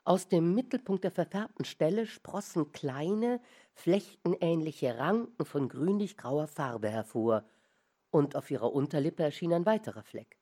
[0.04, 3.40] Aus dem Mittelpunkt der verfärbten Stelle sprossen kleine,
[3.72, 7.44] flechtenähnliche Ranken von grünlich-grauer Farbe hervor,
[8.12, 10.38] und auf ihrer Unterlippe erschien ein weiterer Fleck.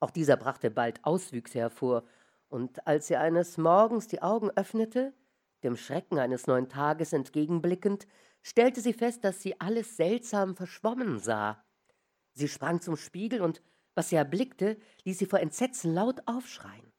[0.00, 2.04] Auch dieser brachte bald Auswüchse hervor,
[2.48, 5.12] und als sie eines Morgens die Augen öffnete,
[5.64, 8.06] dem Schrecken eines neuen Tages entgegenblickend,
[8.42, 11.62] stellte sie fest, dass sie alles seltsam verschwommen sah.
[12.32, 13.60] Sie sprang zum Spiegel und,
[13.94, 16.92] was sie erblickte, ließ sie vor Entsetzen laut aufschreien.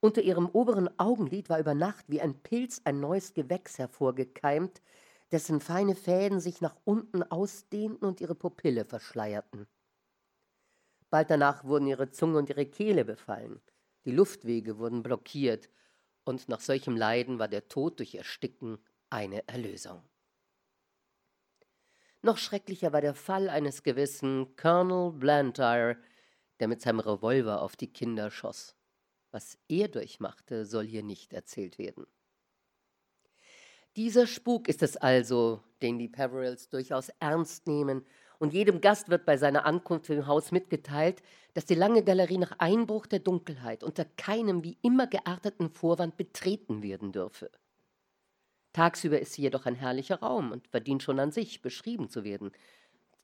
[0.00, 4.82] Unter ihrem oberen Augenlid war über Nacht wie ein Pilz ein neues Gewächs hervorgekeimt,
[5.30, 9.66] dessen feine Fäden sich nach unten ausdehnten und ihre Pupille verschleierten.
[11.08, 13.60] Bald danach wurden ihre Zunge und ihre Kehle befallen,
[14.04, 15.68] die Luftwege wurden blockiert,
[16.24, 18.78] und nach solchem Leiden war der Tod durch Ersticken
[19.10, 20.02] eine Erlösung.
[22.22, 25.96] Noch schrecklicher war der Fall eines gewissen Colonel Blantyre,
[26.62, 28.76] der mit seinem Revolver auf die Kinder schoss.
[29.32, 32.06] Was er durchmachte, soll hier nicht erzählt werden.
[33.96, 38.06] Dieser Spuk ist es also, den die Peverils durchaus ernst nehmen,
[38.38, 41.20] und jedem Gast wird bei seiner Ankunft im Haus mitgeteilt,
[41.54, 46.84] dass die lange Galerie nach Einbruch der Dunkelheit unter keinem wie immer gearteten Vorwand betreten
[46.84, 47.50] werden dürfe.
[48.72, 52.52] Tagsüber ist sie jedoch ein herrlicher Raum und verdient schon an sich, beschrieben zu werden,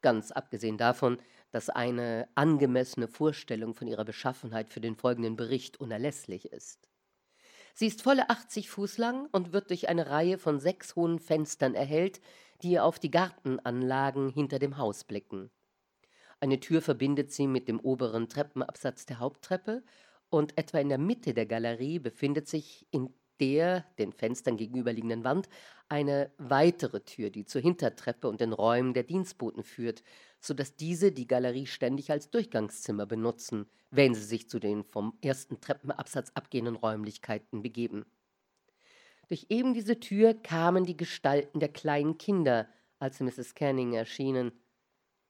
[0.02, 1.18] ganz abgesehen davon,
[1.50, 6.88] dass eine angemessene Vorstellung von ihrer Beschaffenheit für den folgenden Bericht unerlässlich ist.
[7.74, 11.74] Sie ist volle 80 Fuß lang und wird durch eine Reihe von sechs hohen Fenstern
[11.74, 12.20] erhellt,
[12.62, 15.50] die auf die Gartenanlagen hinter dem Haus blicken.
[16.40, 19.82] Eine Tür verbindet sie mit dem oberen Treppenabsatz der Haupttreppe
[20.30, 25.48] und etwa in der Mitte der Galerie befindet sich in der den Fenstern gegenüberliegenden Wand
[25.88, 30.02] eine weitere Tür, die zur Hintertreppe und den Räumen der Dienstboten führt,
[30.40, 35.16] so dass diese die Galerie ständig als Durchgangszimmer benutzen, wenn sie sich zu den vom
[35.22, 38.04] ersten Treppenabsatz abgehenden Räumlichkeiten begeben.
[39.28, 43.54] Durch eben diese Tür kamen die Gestalten der kleinen Kinder, als Mrs.
[43.54, 44.52] Canning erschienen.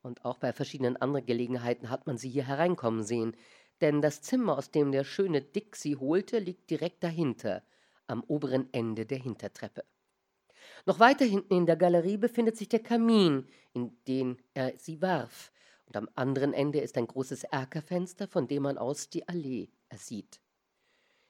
[0.03, 3.37] Und auch bei verschiedenen anderen Gelegenheiten hat man sie hier hereinkommen sehen,
[3.81, 7.63] denn das Zimmer, aus dem der schöne Dick sie holte, liegt direkt dahinter,
[8.09, 9.85] am oberen Ende der Hintertreppe.
[10.87, 15.53] Noch weiter hinten in der Galerie befindet sich der Kamin, in den er sie warf,
[15.87, 20.41] und am anderen Ende ist ein großes Erkerfenster, von dem man aus die Allee ersieht.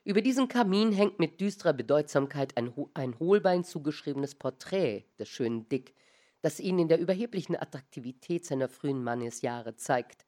[0.05, 5.95] Über diesem Kamin hängt mit düsterer Bedeutsamkeit ein, ein Hohlbein zugeschriebenes Porträt des schönen Dick,
[6.41, 10.25] das ihn in der überheblichen Attraktivität seiner frühen Mannesjahre zeigt.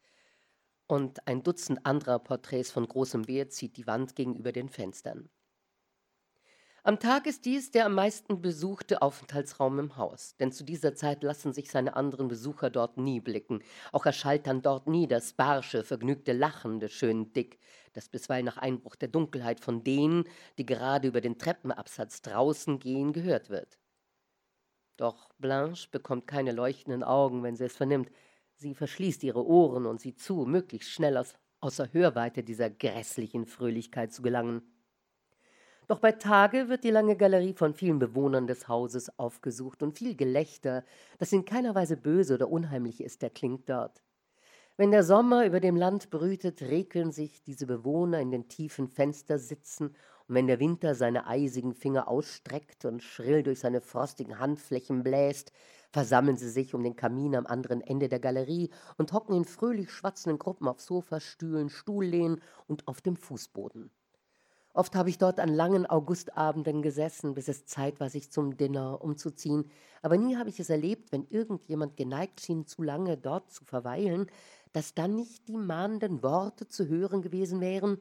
[0.86, 5.30] Und ein Dutzend anderer Porträts von großem Wert zieht die Wand gegenüber den Fenstern.
[6.82, 11.22] Am Tag ist dies der am meisten besuchte Aufenthaltsraum im Haus, denn zu dieser Zeit
[11.22, 13.62] lassen sich seine anderen Besucher dort nie blicken.
[13.92, 17.58] Auch erschallt dann dort nie das barsche, vergnügte Lachen des schönen Dick,
[17.92, 20.24] das bisweilen nach Einbruch der Dunkelheit von denen,
[20.56, 23.78] die gerade über den Treppenabsatz draußen gehen, gehört wird.
[24.96, 28.10] Doch Blanche bekommt keine leuchtenden Augen, wenn sie es vernimmt.
[28.54, 34.14] Sie verschließt ihre Ohren und sieht zu, möglichst schnell aus, außer Hörweite dieser grässlichen Fröhlichkeit
[34.14, 34.62] zu gelangen.
[35.90, 40.14] Doch bei Tage wird die lange Galerie von vielen Bewohnern des Hauses aufgesucht und viel
[40.14, 40.84] Gelächter,
[41.18, 44.00] das in keiner Weise böse oder unheimlich ist, erklingt dort.
[44.76, 49.88] Wenn der Sommer über dem Land brütet, regeln sich diese Bewohner in den tiefen Fenstersitzen,
[50.28, 55.50] und wenn der Winter seine eisigen Finger ausstreckt und schrill durch seine frostigen Handflächen bläst,
[55.90, 59.90] versammeln sie sich um den Kamin am anderen Ende der Galerie und hocken in fröhlich
[59.90, 63.90] schwatzenden Gruppen auf Sofastühlen, Stuhllehnen und auf dem Fußboden.
[64.72, 69.02] Oft habe ich dort an langen Augustabenden gesessen, bis es Zeit war, sich zum Dinner
[69.02, 69.68] umzuziehen.
[70.00, 74.26] Aber nie habe ich es erlebt, wenn irgendjemand geneigt schien, zu lange dort zu verweilen,
[74.72, 77.98] dass dann nicht die mahnenden Worte zu hören gewesen wären.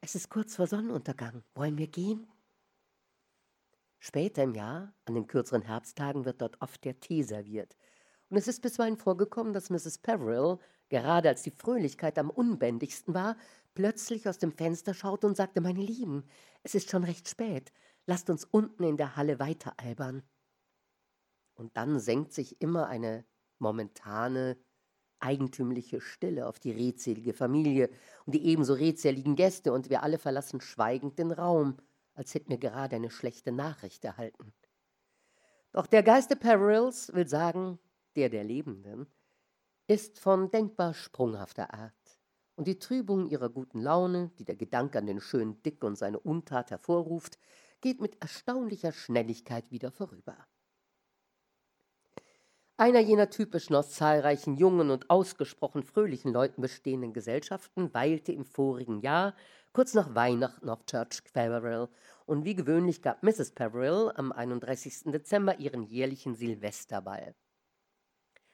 [0.00, 1.44] Es ist kurz vor Sonnenuntergang.
[1.54, 2.26] Wollen wir gehen?
[4.00, 7.76] Später im Jahr, an den kürzeren Herbsttagen, wird dort oft der Tee serviert.
[8.32, 9.98] Und es ist bisweilen vorgekommen, dass Mrs.
[9.98, 10.56] Peveril,
[10.88, 13.36] gerade als die Fröhlichkeit am unbändigsten war,
[13.74, 16.24] plötzlich aus dem Fenster schaute und sagte, meine Lieben,
[16.62, 17.74] es ist schon recht spät,
[18.06, 20.22] lasst uns unten in der Halle weiteralbern.
[21.52, 23.26] Und dann senkt sich immer eine
[23.58, 24.56] momentane,
[25.20, 27.90] eigentümliche Stille auf die redselige Familie
[28.24, 31.76] und die ebenso redseligen Gäste, und wir alle verlassen schweigend den Raum,
[32.14, 34.54] als hätten wir gerade eine schlechte Nachricht erhalten.
[35.72, 37.78] Doch der Geist der Perils will sagen,
[38.16, 39.06] der der Lebenden,
[39.86, 41.92] ist von denkbar sprunghafter Art
[42.56, 46.20] und die Trübung ihrer guten Laune, die der Gedanke an den schönen Dick und seine
[46.20, 47.38] Untat hervorruft,
[47.80, 50.36] geht mit erstaunlicher Schnelligkeit wieder vorüber.
[52.76, 59.00] Einer jener typischen aus zahlreichen jungen und ausgesprochen fröhlichen Leuten bestehenden Gesellschaften weilte im vorigen
[59.00, 59.34] Jahr
[59.72, 61.88] kurz nach Weihnachten auf Church Peveril
[62.26, 63.52] und wie gewöhnlich gab Mrs.
[63.52, 65.12] Peveril am 31.
[65.12, 67.34] Dezember ihren jährlichen Silvesterball.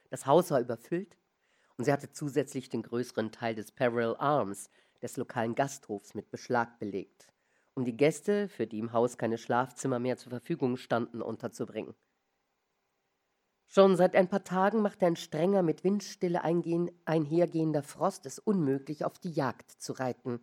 [0.09, 1.17] Das Haus war überfüllt,
[1.77, 4.69] und sie hatte zusätzlich den größeren Teil des Peril Arms,
[5.01, 7.27] des lokalen Gasthofs, mit Beschlag belegt,
[7.73, 11.95] um die Gäste, für die im Haus keine Schlafzimmer mehr zur Verfügung standen, unterzubringen.
[13.67, 19.19] Schon seit ein paar Tagen machte ein strenger, mit Windstille einhergehender Frost es unmöglich, auf
[19.19, 20.41] die Jagd zu reiten.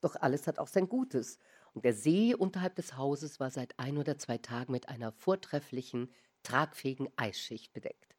[0.00, 1.38] Doch alles hat auch sein Gutes,
[1.74, 6.12] und der See unterhalb des Hauses war seit ein oder zwei Tagen mit einer vortrefflichen,
[6.42, 8.16] tragfähigen Eisschicht bedeckt.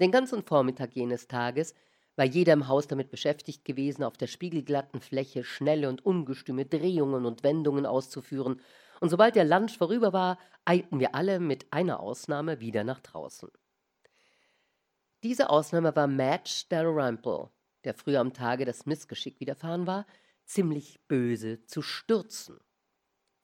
[0.00, 1.74] Den ganzen Vormittag jenes Tages
[2.16, 7.24] war jeder im Haus damit beschäftigt gewesen, auf der spiegelglatten Fläche schnelle und ungestüme Drehungen
[7.26, 8.60] und Wendungen auszuführen,
[9.00, 13.48] und sobald der Lunch vorüber war, eilten wir alle mit einer Ausnahme wieder nach draußen.
[15.22, 17.50] Diese Ausnahme war Madge Dalrymple,
[17.84, 20.06] der früher am Tage das Missgeschick widerfahren war,
[20.44, 22.58] ziemlich böse zu stürzen,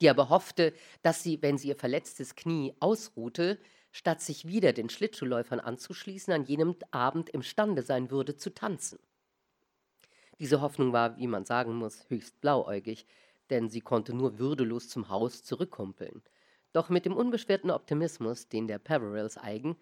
[0.01, 3.59] die aber hoffte, dass sie, wenn sie ihr verletztes Knie ausruhte,
[3.95, 8.99] statt sich wieder den Schlittschuhläufern anzuschließen, an jenem Abend imstande sein würde zu tanzen.
[10.37, 13.05] Diese Hoffnung war, wie man sagen muss, höchst blauäugig,
[13.49, 16.21] denn sie konnte nur würdelos zum Haus zurückkumpeln.
[16.73, 19.77] Doch mit dem unbeschwerten Optimismus, den der Peverils eigen,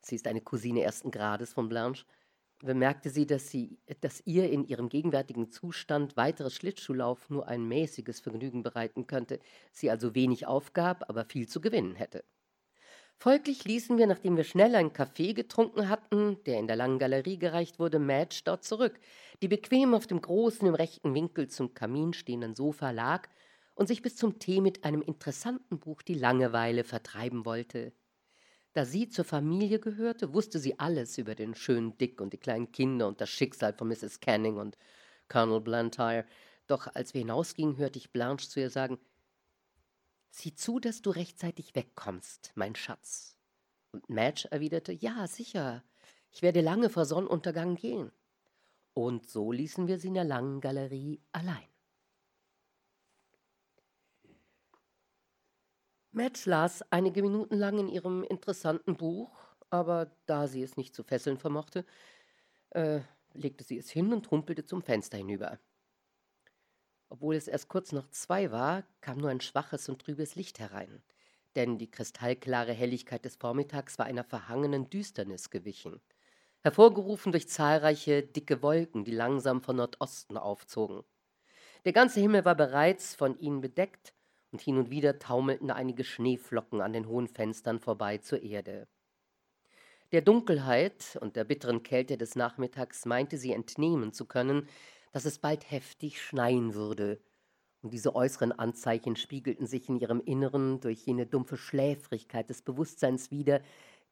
[0.00, 2.04] sie ist eine Cousine ersten Grades von Blanche,
[2.58, 8.18] bemerkte sie, dass, sie, dass ihr in ihrem gegenwärtigen Zustand weiteres Schlittschuhlauf nur ein mäßiges
[8.18, 9.38] Vergnügen bereiten könnte,
[9.70, 12.24] sie also wenig aufgab, aber viel zu gewinnen hätte.
[13.22, 17.38] Folglich ließen wir, nachdem wir schnell einen Kaffee getrunken hatten, der in der langen Galerie
[17.38, 18.98] gereicht wurde, Madge dort zurück,
[19.40, 23.28] die bequem auf dem großen, im rechten Winkel zum Kamin stehenden Sofa lag
[23.76, 27.92] und sich bis zum Tee mit einem interessanten Buch die Langeweile vertreiben wollte.
[28.72, 32.72] Da sie zur Familie gehörte, wusste sie alles über den schönen Dick und die kleinen
[32.72, 34.18] Kinder und das Schicksal von Mrs.
[34.18, 34.76] Canning und
[35.28, 36.24] Colonel Blantyre.
[36.66, 38.98] Doch als wir hinausgingen, hörte ich Blanche zu ihr sagen:
[40.34, 43.36] Sieh zu, dass du rechtzeitig wegkommst, mein Schatz.
[43.92, 45.84] Und Madge erwiderte: Ja, sicher.
[46.30, 48.10] Ich werde lange vor Sonnenuntergang gehen.
[48.94, 51.68] Und so ließen wir sie in der langen Galerie allein.
[56.12, 59.30] Madge las einige Minuten lang in ihrem interessanten Buch,
[59.68, 61.84] aber da sie es nicht zu fesseln vermochte,
[62.70, 63.00] äh,
[63.34, 65.58] legte sie es hin und trumpelte zum Fenster hinüber.
[67.12, 71.02] Obwohl es erst kurz nach zwei war, kam nur ein schwaches und trübes Licht herein,
[71.56, 76.00] denn die kristallklare Helligkeit des Vormittags war einer verhangenen Düsternis gewichen,
[76.62, 81.04] hervorgerufen durch zahlreiche dicke Wolken, die langsam von Nordosten aufzogen.
[81.84, 84.14] Der ganze Himmel war bereits von ihnen bedeckt,
[84.50, 88.88] und hin und wieder taumelten einige Schneeflocken an den hohen Fenstern vorbei zur Erde.
[90.12, 94.66] Der Dunkelheit und der bitteren Kälte des Nachmittags meinte sie entnehmen zu können,
[95.12, 97.20] dass es bald heftig schneien würde,
[97.82, 103.30] und diese äußeren Anzeichen spiegelten sich in ihrem Inneren durch jene dumpfe Schläfrigkeit des Bewusstseins
[103.30, 103.60] wider,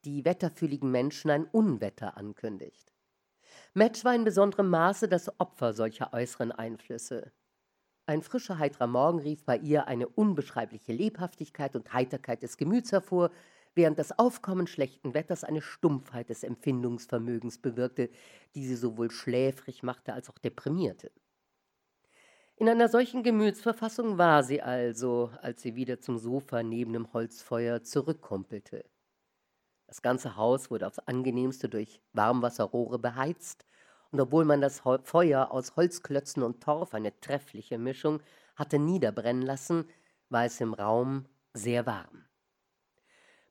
[0.05, 2.92] die wetterfühligen Menschen ein Unwetter ankündigt.
[3.74, 7.32] Match war in besonderem Maße das Opfer solcher äußeren Einflüsse.
[8.07, 13.30] Ein frischer, heiterer Morgen rief bei ihr eine unbeschreibliche Lebhaftigkeit und Heiterkeit des Gemüts hervor,
[13.75, 18.11] während das Aufkommen schlechten Wetters eine Stumpfheit des Empfindungsvermögens bewirkte,
[18.55, 21.11] die sie sowohl schläfrig machte als auch deprimierte.
[22.57, 27.83] In einer solchen Gemütsverfassung war sie also, als sie wieder zum Sofa neben dem Holzfeuer
[27.83, 28.85] zurückkumpelte.
[29.87, 33.64] Das ganze Haus wurde aufs angenehmste durch Warmwasserrohre beheizt,
[34.12, 38.23] und obwohl man das Feuer aus Holzklötzen und Torf, eine treffliche Mischung,
[38.57, 39.89] hatte niederbrennen lassen,
[40.29, 42.27] war es im Raum sehr warm.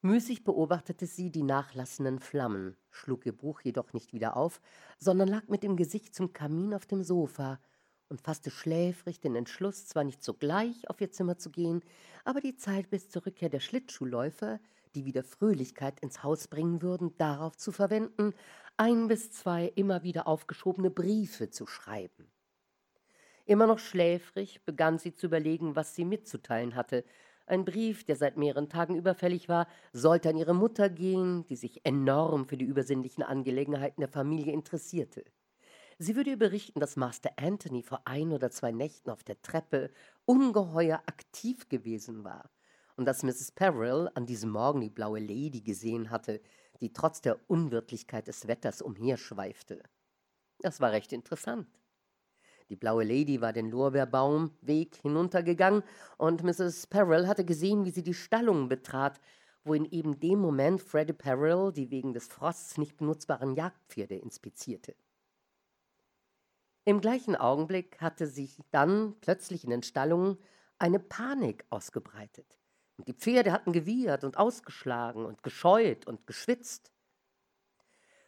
[0.01, 4.61] Müßig beobachtete sie die nachlassenden Flammen, schlug ihr Buch jedoch nicht wieder auf,
[4.97, 7.59] sondern lag mit dem Gesicht zum Kamin auf dem Sofa
[8.07, 11.83] und fasste schläfrig den Entschluss, zwar nicht sogleich auf ihr Zimmer zu gehen,
[12.23, 14.61] aber die Zeit bis zur Rückkehr der Schlittschuhläufer,
[14.95, 18.33] die wieder Fröhlichkeit ins Haus bringen würden, darauf zu verwenden,
[18.77, 22.31] ein bis zwei immer wieder aufgeschobene Briefe zu schreiben.
[23.45, 27.03] Immer noch schläfrig begann sie zu überlegen, was sie mitzuteilen hatte.
[27.49, 31.83] Ein Brief, der seit mehreren Tagen überfällig war, sollte an ihre Mutter gehen, die sich
[31.83, 35.25] enorm für die übersinnlichen Angelegenheiten der Familie interessierte.
[35.97, 39.89] Sie würde ihr berichten, dass Master Anthony vor ein oder zwei Nächten auf der Treppe
[40.25, 42.51] ungeheuer aktiv gewesen war
[42.97, 43.51] und dass Mrs.
[43.53, 46.41] Perrill an diesem Morgen die blaue Lady gesehen hatte,
[46.81, 49.81] die trotz der Unwirtlichkeit des Wetters umherschweifte.
[50.59, 51.67] Das war recht interessant.
[52.70, 55.84] Die blaue Lady war den Lorbeerbaumweg hinuntergegangen
[56.17, 56.86] und Mrs.
[56.88, 59.20] Perrill hatte gesehen, wie sie die Stallung betrat,
[59.63, 64.95] wo in eben dem Moment Freddy Perrill die wegen des Frosts nicht benutzbaren Jagdpferde inspizierte.
[66.86, 70.38] Im gleichen Augenblick hatte sich dann plötzlich in den Stallungen
[70.78, 72.57] eine Panik ausgebreitet.
[72.97, 76.91] Und die Pferde hatten gewiehert und ausgeschlagen und gescheut und geschwitzt.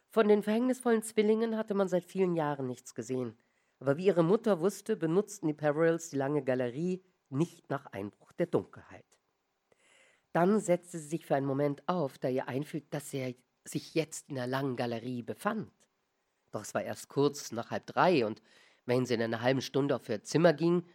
[0.10, 3.38] Von den verhängnisvollen Zwillingen hatte man seit vielen Jahren nichts gesehen.
[3.82, 8.46] Aber wie ihre Mutter wusste, benutzten die Perils die lange Galerie nicht nach Einbruch der
[8.46, 9.18] Dunkelheit.
[10.34, 13.34] Dann setzte sie sich für einen Moment auf, da ihr einfiel, dass er
[13.66, 15.72] sich jetzt in der langen Galerie befand.
[16.52, 18.44] Doch es war erst kurz nach halb drei, und
[18.86, 20.86] wenn sie in einer halben Stunde auf ihr Zimmer ging,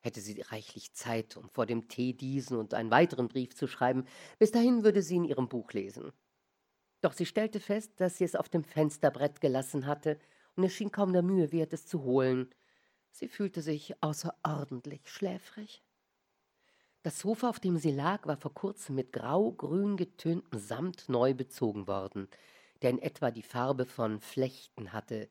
[0.00, 4.04] hätte sie reichlich Zeit, um vor dem Tee diesen und einen weiteren Brief zu schreiben.
[4.38, 6.12] Bis dahin würde sie in ihrem Buch lesen.
[7.00, 10.18] Doch sie stellte fest, dass sie es auf dem Fensterbrett gelassen hatte,
[10.56, 12.54] und es schien kaum der Mühe wert, es zu holen.
[13.10, 15.82] Sie fühlte sich außerordentlich schläfrig.
[17.02, 21.86] Das Sofa, auf dem sie lag, war vor kurzem mit grau-grün getöntem Samt neu bezogen
[21.86, 22.28] worden,
[22.82, 25.28] der in etwa die Farbe von Flechten hatte,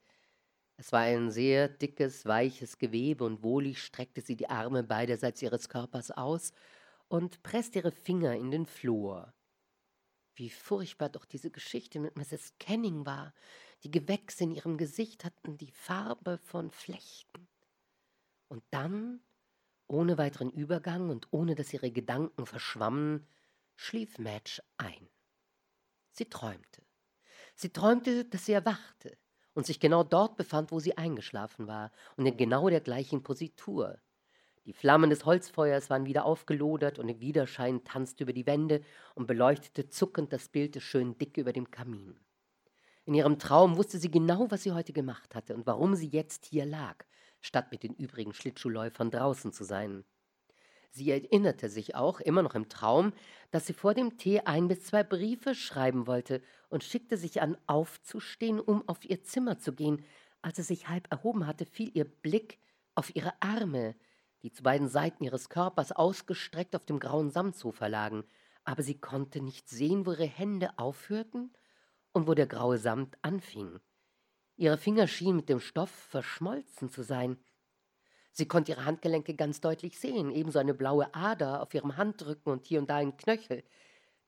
[0.76, 5.70] es war ein sehr dickes, weiches Gewebe und wohlig streckte sie die Arme beiderseits ihres
[5.70, 6.52] Körpers aus
[7.08, 9.34] und presste ihre Finger in den Flur.
[10.36, 12.56] Wie furchtbar doch diese Geschichte mit Mrs.
[12.60, 13.36] Canning war.
[13.84, 17.50] Die Gewächse in ihrem Gesicht hatten die Farbe von Flechten.
[18.48, 19.20] Und dann,
[19.88, 23.28] ohne weiteren Übergang und ohne dass ihre Gedanken verschwammen,
[23.76, 25.10] schlief Madge ein.
[26.12, 26.82] Sie träumte.
[27.56, 29.18] Sie träumte, dass sie erwachte
[29.54, 34.00] und sich genau dort befand, wo sie eingeschlafen war und in genau der gleichen Positur.
[34.66, 38.82] Die Flammen des Holzfeuers waren wieder aufgelodert und der Widerschein tanzte über die Wände
[39.14, 42.23] und beleuchtete zuckend das Bild des schönen Dick über dem Kamin.
[43.06, 46.46] In ihrem Traum wusste sie genau, was sie heute gemacht hatte und warum sie jetzt
[46.46, 47.04] hier lag,
[47.42, 50.06] statt mit den übrigen Schlittschuhläufern draußen zu sein.
[50.90, 53.12] Sie erinnerte sich auch, immer noch im Traum,
[53.52, 57.58] dass sie vor dem Tee ein bis zwei Briefe schreiben wollte und schickte sich an,
[57.68, 60.06] aufzustehen, um auf ihr Zimmer zu gehen.
[60.42, 62.60] Als sie sich halb erhoben hatte, fiel ihr Blick
[62.96, 63.96] auf ihre Arme,
[64.44, 68.24] die zu beiden Seiten ihres Körpers ausgestreckt auf dem grauen Samtsofa lagen,
[68.64, 71.52] aber sie konnte nicht sehen, wo ihre Hände aufhörten
[72.14, 73.80] und wo der graue Samt anfing.
[74.56, 77.38] Ihre Finger schienen mit dem Stoff verschmolzen zu sein.
[78.32, 82.66] Sie konnte ihre Handgelenke ganz deutlich sehen, ebenso eine blaue Ader auf ihrem Handrücken und
[82.66, 83.64] hier und da ein Knöchel.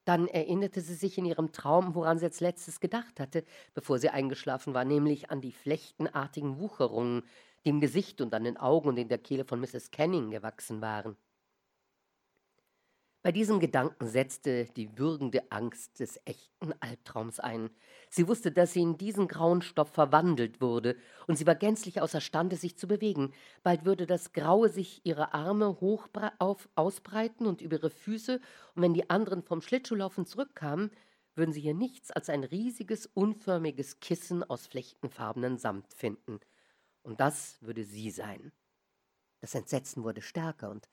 [0.04, 4.10] Dann erinnerte sie sich in ihrem Traum, woran sie als letztes gedacht hatte, bevor sie
[4.10, 7.24] eingeschlafen war, nämlich an die flechtenartigen Wucherungen,
[7.64, 9.90] die im Gesicht und an den Augen und in der Kehle von Mrs.
[9.90, 11.16] Canning gewachsen waren.
[13.26, 17.70] Bei diesem Gedanken setzte die würgende Angst des echten Albtraums ein.
[18.08, 20.94] Sie wusste, dass sie in diesen grauen Stoff verwandelt wurde,
[21.26, 23.32] und sie war gänzlich außerstande, sich zu bewegen.
[23.64, 26.06] Bald würde das Graue sich ihre Arme hoch
[26.38, 28.40] auf, ausbreiten und über ihre Füße,
[28.76, 30.92] und wenn die anderen vom Schlittschuhlaufen zurückkamen,
[31.34, 36.38] würden sie hier nichts als ein riesiges, unförmiges Kissen aus flechtenfarbenen Samt finden.
[37.02, 38.52] Und das würde sie sein.
[39.40, 40.88] Das Entsetzen wurde stärker, und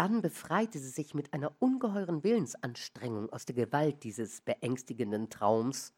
[0.00, 5.92] dann befreite sie sich mit einer ungeheuren Willensanstrengung aus der Gewalt dieses beängstigenden Traums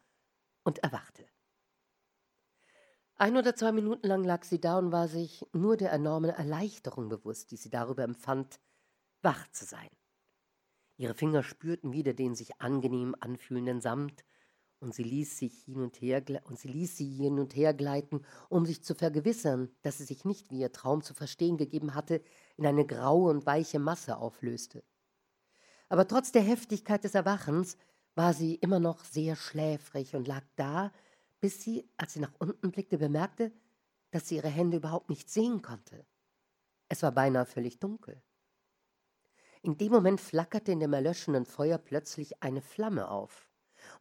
[0.65, 1.25] und erwachte.
[3.15, 7.07] Ein oder zwei Minuten lang lag sie da und war sich nur der enormen Erleichterung
[7.07, 8.59] bewusst, die sie darüber empfand,
[9.21, 9.87] wach zu sein.
[10.97, 14.25] Ihre Finger spürten wieder den sich angenehm anfühlenden Samt,
[14.83, 18.23] und sie ließ sich hin und her und sie ließ sie hin und her gleiten,
[18.49, 22.21] um sich zu vergewissern, dass sie sich nicht, wie ihr Traum zu verstehen gegeben hatte,
[22.57, 24.83] in eine graue und weiche Masse auflöste.
[25.89, 27.77] Aber trotz der Heftigkeit des Erwachens
[28.15, 30.91] war sie immer noch sehr schläfrig und lag da,
[31.39, 33.51] bis sie, als sie nach unten blickte, bemerkte,
[34.11, 36.05] dass sie ihre Hände überhaupt nicht sehen konnte.
[36.89, 38.21] Es war beinahe völlig dunkel.
[39.61, 43.49] In dem Moment flackerte in dem erlöschenden Feuer plötzlich eine Flamme auf,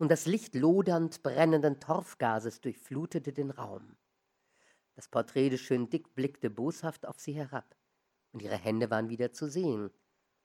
[0.03, 3.95] und das Licht lodernd brennenden Torfgases durchflutete den Raum.
[4.97, 7.77] Das Porträt des schönen Dick blickte boshaft auf sie herab
[8.33, 9.93] und ihre Hände waren wieder zu sehen.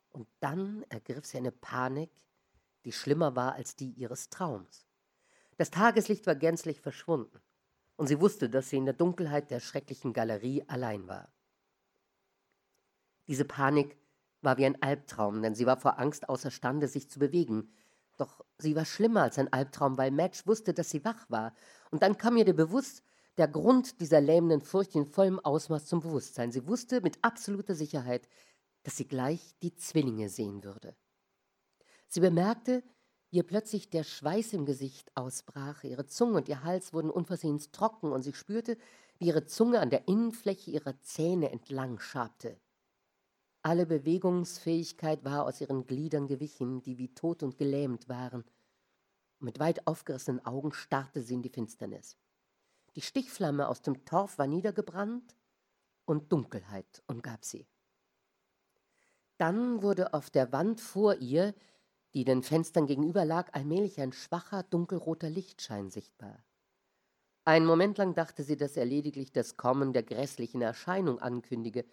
[0.09, 2.11] Und dann ergriff sie eine Panik,
[2.85, 4.85] die schlimmer war als die ihres Traums.
[5.57, 7.39] Das Tageslicht war gänzlich verschwunden,
[7.95, 11.33] und sie wusste, dass sie in der Dunkelheit der schrecklichen Galerie allein war.
[13.25, 13.97] Diese Panik
[14.43, 17.73] war wie ein Albtraum, denn sie war vor Angst außerstande, sich zu bewegen.
[18.17, 21.53] Doch sie war schlimmer als ein Albtraum, weil Madge wusste, dass sie wach war.
[21.91, 23.03] Und dann kam ihr der Bewusst,
[23.37, 26.51] der Grund dieser lähmenden Furcht in vollem Ausmaß zum Bewusstsein.
[26.51, 28.27] Sie wusste mit absoluter Sicherheit,
[28.83, 30.95] dass sie gleich die Zwillinge sehen würde.
[32.07, 32.83] Sie bemerkte,
[33.29, 37.71] wie ihr plötzlich der Schweiß im Gesicht ausbrach, ihre Zunge und ihr Hals wurden unversehens
[37.71, 38.77] trocken und sie spürte,
[39.19, 42.57] wie ihre Zunge an der Innenfläche ihrer Zähne entlang schabte.
[43.67, 48.45] Alle Bewegungsfähigkeit war aus ihren Gliedern gewichen, die wie tot und gelähmt waren.
[49.39, 52.15] Mit weit aufgerissenen Augen starrte sie in die Finsternis.
[52.95, 55.35] Die Stichflamme aus dem Torf war niedergebrannt
[56.05, 57.67] und Dunkelheit umgab sie.
[59.37, 61.53] Dann wurde auf der Wand vor ihr,
[62.13, 66.41] die den Fenstern gegenüber lag, allmählich ein schwacher, dunkelroter Lichtschein sichtbar.
[67.43, 71.83] Einen Moment lang dachte sie, dass er lediglich das Kommen der grässlichen Erscheinung ankündige,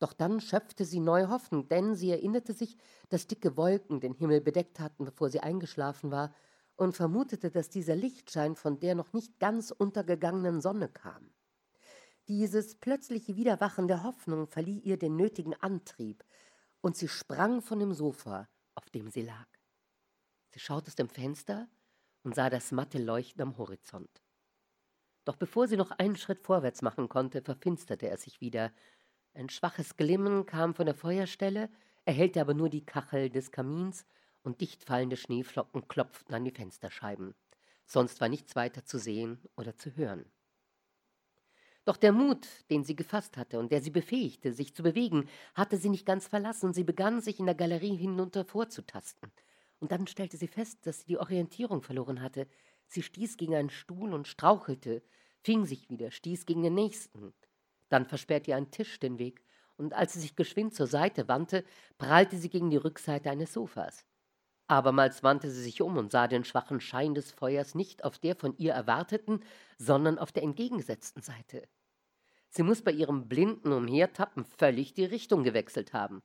[0.00, 2.76] doch dann schöpfte sie neue Hoffnung, denn sie erinnerte sich,
[3.10, 6.34] dass dicke Wolken den Himmel bedeckt hatten, bevor sie eingeschlafen war,
[6.74, 11.30] und vermutete, dass dieser Lichtschein von der noch nicht ganz untergegangenen Sonne kam.
[12.28, 16.24] Dieses plötzliche Wiederwachen der Hoffnung verlieh ihr den nötigen Antrieb,
[16.80, 19.46] und sie sprang von dem Sofa, auf dem sie lag.
[20.48, 21.68] Sie schaute aus dem Fenster
[22.22, 24.22] und sah das matte Leuchten am Horizont.
[25.26, 28.72] Doch bevor sie noch einen Schritt vorwärts machen konnte, verfinsterte er sich wieder.
[29.40, 31.70] Ein schwaches Glimmen kam von der Feuerstelle,
[32.04, 34.04] erhellte aber nur die Kachel des Kamins
[34.42, 37.34] und dicht fallende Schneeflocken klopften an die Fensterscheiben.
[37.86, 40.26] Sonst war nichts weiter zu sehen oder zu hören.
[41.86, 45.78] Doch der Mut, den sie gefasst hatte und der sie befähigte, sich zu bewegen, hatte
[45.78, 49.32] sie nicht ganz verlassen und sie begann, sich in der Galerie hinunter vorzutasten.
[49.78, 52.46] Und dann stellte sie fest, dass sie die Orientierung verloren hatte.
[52.88, 55.02] Sie stieß gegen einen Stuhl und strauchelte,
[55.42, 57.32] fing sich wieder, stieß gegen den nächsten.
[57.90, 59.42] Dann versperrte ihr ein Tisch den Weg,
[59.76, 61.64] und als sie sich geschwind zur Seite wandte,
[61.98, 64.06] prallte sie gegen die Rückseite eines Sofas.
[64.66, 68.36] Abermals wandte sie sich um und sah den schwachen Schein des Feuers nicht auf der
[68.36, 69.42] von ihr erwarteten,
[69.78, 71.68] sondern auf der entgegengesetzten Seite.
[72.50, 76.22] Sie muss bei ihrem blinden Umhertappen völlig die Richtung gewechselt haben.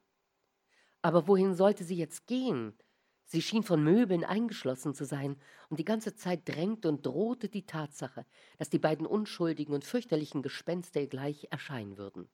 [1.02, 2.78] Aber wohin sollte sie jetzt gehen?
[3.26, 7.66] Sie schien von Möbeln eingeschlossen zu sein, und die ganze Zeit drängte und drohte die
[7.66, 8.26] Tatsache,
[8.58, 12.30] dass die beiden unschuldigen und fürchterlichen Gespenster ihr gleich erscheinen würden.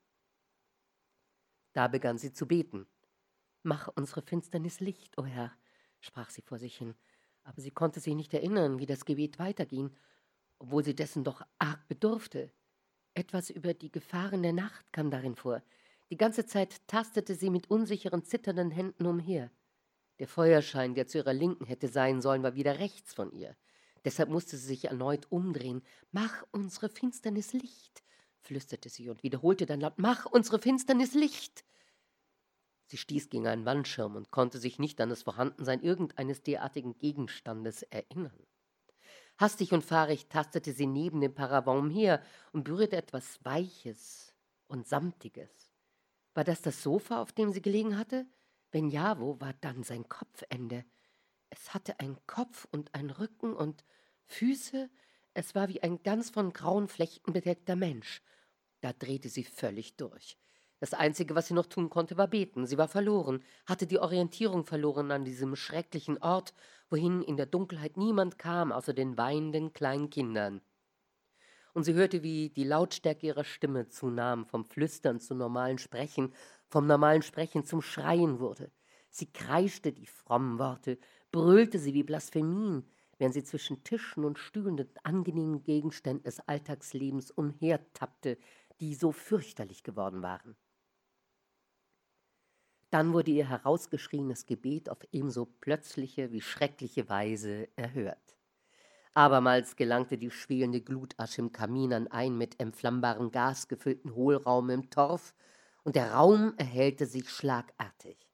[1.74, 2.88] Da begann sie zu beten
[3.64, 5.54] Mach unsere Finsternis Licht, o oh Herr,
[6.00, 6.96] sprach sie vor sich hin,
[7.44, 9.96] aber sie konnte sich nicht erinnern, wie das Gebet weiterging,
[10.58, 12.52] obwohl sie dessen doch arg bedurfte.
[13.14, 15.62] Etwas über die Gefahren der Nacht kam darin vor.
[16.10, 19.52] Die ganze Zeit tastete sie mit unsicheren, zitternden Händen umher.
[20.22, 23.58] Der Feuerschein, der zu ihrer Linken hätte sein sollen, war wieder rechts von ihr.
[24.06, 25.82] Deshalb musste sie sich erneut umdrehen.
[26.12, 28.04] Mach unsere Finsternis Licht,
[28.40, 31.66] flüsterte sie und wiederholte dann laut: Mach unsere Finsternis Licht.
[32.86, 37.82] Sie stieß gegen einen Wandschirm und konnte sich nicht an das Vorhandensein irgendeines derartigen Gegenstandes
[37.82, 38.46] erinnern.
[39.40, 44.36] Hastig und fahrig tastete sie neben dem Paravent umher und berührte etwas Weiches
[44.68, 45.72] und Samtiges.
[46.36, 48.28] War das das Sofa, auf dem sie gelegen hatte?
[48.72, 50.86] Wenn ja, wo war dann sein Kopfende?
[51.50, 53.84] Es hatte einen Kopf und einen Rücken und
[54.26, 54.90] Füße.
[55.34, 58.22] Es war wie ein ganz von grauen Flechten bedeckter Mensch.
[58.80, 60.38] Da drehte sie völlig durch.
[60.80, 62.66] Das Einzige, was sie noch tun konnte, war beten.
[62.66, 66.54] Sie war verloren, hatte die Orientierung verloren an diesem schrecklichen Ort,
[66.90, 70.62] wohin in der Dunkelheit niemand kam, außer den weinenden kleinen Kindern.
[71.74, 76.34] Und sie hörte, wie die Lautstärke ihrer Stimme zunahm, vom Flüstern zum normalen Sprechen,
[76.72, 78.72] vom normalen Sprechen zum Schreien wurde.
[79.10, 80.98] Sie kreischte die frommen Worte,
[81.32, 87.30] brüllte sie wie Blasphemien, während sie zwischen Tischen und Stühlen und angenehmen Gegenständen des Alltagslebens
[87.30, 88.38] umhertappte,
[88.80, 90.56] die so fürchterlich geworden waren.
[92.90, 98.38] Dann wurde ihr herausgeschrieenes Gebet auf ebenso plötzliche wie schreckliche Weise erhört.
[99.14, 104.90] Abermals gelangte die schwelende Glutasche im Kamin an einen mit entflammbarem Gas gefüllten Hohlraum im
[104.90, 105.34] Torf,
[105.84, 108.28] und der Raum erhellte sich schlagartig.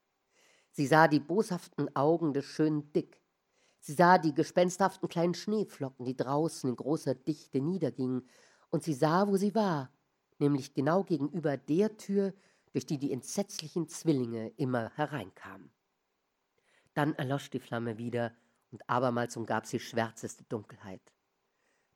[0.72, 3.20] Sie sah die boshaften Augen des schönen Dick.
[3.80, 8.28] Sie sah die gespensterhaften kleinen Schneeflocken, die draußen in großer Dichte niedergingen,
[8.70, 9.90] und sie sah, wo sie war,
[10.38, 12.34] nämlich genau gegenüber der Tür,
[12.72, 15.72] durch die die entsetzlichen Zwillinge immer hereinkamen.
[16.94, 18.34] Dann erlosch die Flamme wieder,
[18.70, 21.00] und abermals umgab sie schwärzeste Dunkelheit.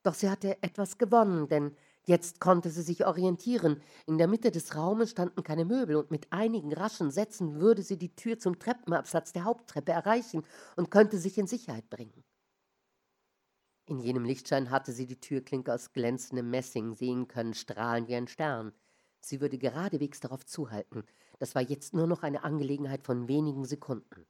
[0.02, 3.80] Doch sie hatte etwas gewonnen, denn Jetzt konnte sie sich orientieren.
[4.06, 7.96] In der Mitte des Raumes standen keine Möbel, und mit einigen raschen Sätzen würde sie
[7.96, 10.44] die Tür zum Treppenabsatz der Haupttreppe erreichen
[10.76, 12.24] und könnte sich in Sicherheit bringen.
[13.86, 18.28] In jenem Lichtschein hatte sie die Türklinke aus glänzendem Messing sehen können, strahlen wie ein
[18.28, 18.72] Stern.
[19.20, 21.04] Sie würde geradewegs darauf zuhalten.
[21.38, 24.26] Das war jetzt nur noch eine Angelegenheit von wenigen Sekunden.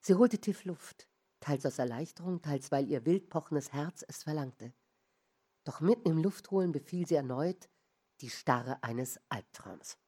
[0.00, 1.08] Sie holte tief Luft,
[1.40, 4.72] teils aus Erleichterung, teils weil ihr wild pochendes Herz es verlangte.
[5.64, 7.68] Doch mitten im Luftholen befiel sie erneut
[8.20, 9.98] die Starre eines Albtraums.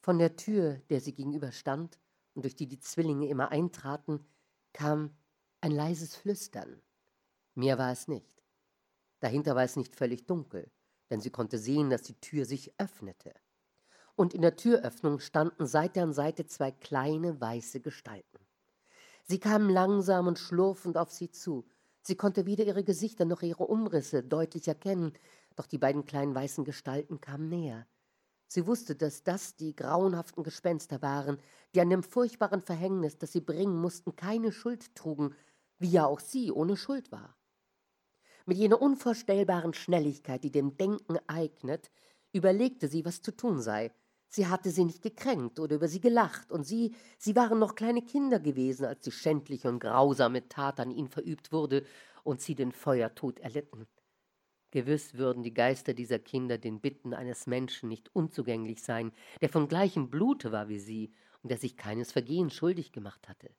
[0.00, 1.98] Von der Tür, der sie gegenüber stand
[2.34, 4.26] und durch die die Zwillinge immer eintraten,
[4.72, 5.16] kam
[5.60, 6.80] ein leises Flüstern.
[7.54, 8.42] Mehr war es nicht.
[9.20, 10.70] Dahinter war es nicht völlig dunkel,
[11.10, 13.34] denn sie konnte sehen, dass die Tür sich öffnete.
[14.16, 18.38] Und in der Türöffnung standen Seite an Seite zwei kleine weiße Gestalten.
[19.24, 21.68] Sie kamen langsam und schlurfend auf sie zu,
[22.02, 25.12] Sie konnte weder ihre Gesichter noch ihre Umrisse deutlich erkennen,
[25.56, 27.86] doch die beiden kleinen weißen Gestalten kamen näher.
[28.46, 31.38] Sie wusste, dass das die grauenhaften Gespenster waren,
[31.74, 35.34] die an dem furchtbaren Verhängnis, das sie bringen mussten, keine Schuld trugen,
[35.78, 37.36] wie ja auch sie ohne Schuld war.
[38.46, 41.90] Mit jener unvorstellbaren Schnelligkeit, die dem Denken eignet,
[42.32, 43.92] überlegte sie, was zu tun sei.
[44.32, 48.00] Sie hatte sie nicht gekränkt oder über sie gelacht, und sie, sie waren noch kleine
[48.00, 51.84] Kinder gewesen, als die schändliche und grausame Tat an ihnen verübt wurde
[52.22, 53.88] und sie den Feuertod erlitten.
[54.70, 59.10] Gewiss würden die Geister dieser Kinder den Bitten eines Menschen nicht unzugänglich sein,
[59.40, 61.12] der von gleichem Blute war wie sie
[61.42, 63.52] und der sich keines Vergehens schuldig gemacht hatte,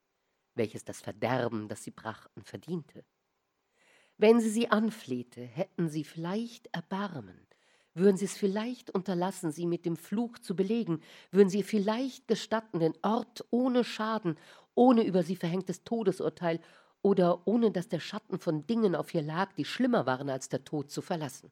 [0.56, 3.04] welches das Verderben, das sie brachten, verdiente.
[4.18, 7.46] Wenn sie sie anflehte, hätten sie vielleicht Erbarmen,
[7.94, 11.02] würden Sie es vielleicht unterlassen, sie mit dem Fluch zu belegen?
[11.32, 14.38] Würden Sie vielleicht gestatten, den Ort ohne Schaden,
[14.76, 16.62] ohne über sie verhängtes Todesurteil
[17.02, 20.64] oder ohne dass der Schatten von Dingen auf ihr lag, die schlimmer waren als der
[20.64, 21.52] Tod, zu verlassen?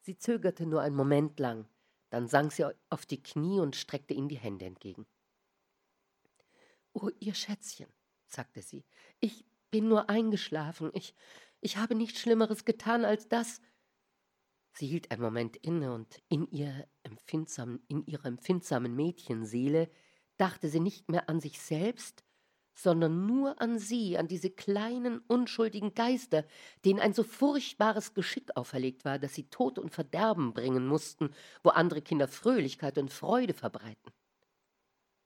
[0.00, 1.66] Sie zögerte nur einen Moment lang,
[2.10, 5.06] dann sank sie auf die Knie und streckte ihm die Hände entgegen.
[6.92, 7.88] Oh, ihr Schätzchen,
[8.26, 8.84] sagte sie,
[9.20, 10.90] ich bin nur eingeschlafen.
[10.92, 11.14] Ich,
[11.60, 13.60] ich habe nichts Schlimmeres getan als das.
[14.72, 19.90] Sie hielt einen Moment inne und in, ihr empfindsamen, in ihrer empfindsamen Mädchenseele
[20.38, 22.24] dachte sie nicht mehr an sich selbst,
[22.74, 26.44] sondern nur an sie, an diese kleinen, unschuldigen Geister,
[26.84, 31.30] denen ein so furchtbares Geschick auferlegt war, dass sie Tod und Verderben bringen mussten,
[31.62, 34.12] wo andere Kinder Fröhlichkeit und Freude verbreiten.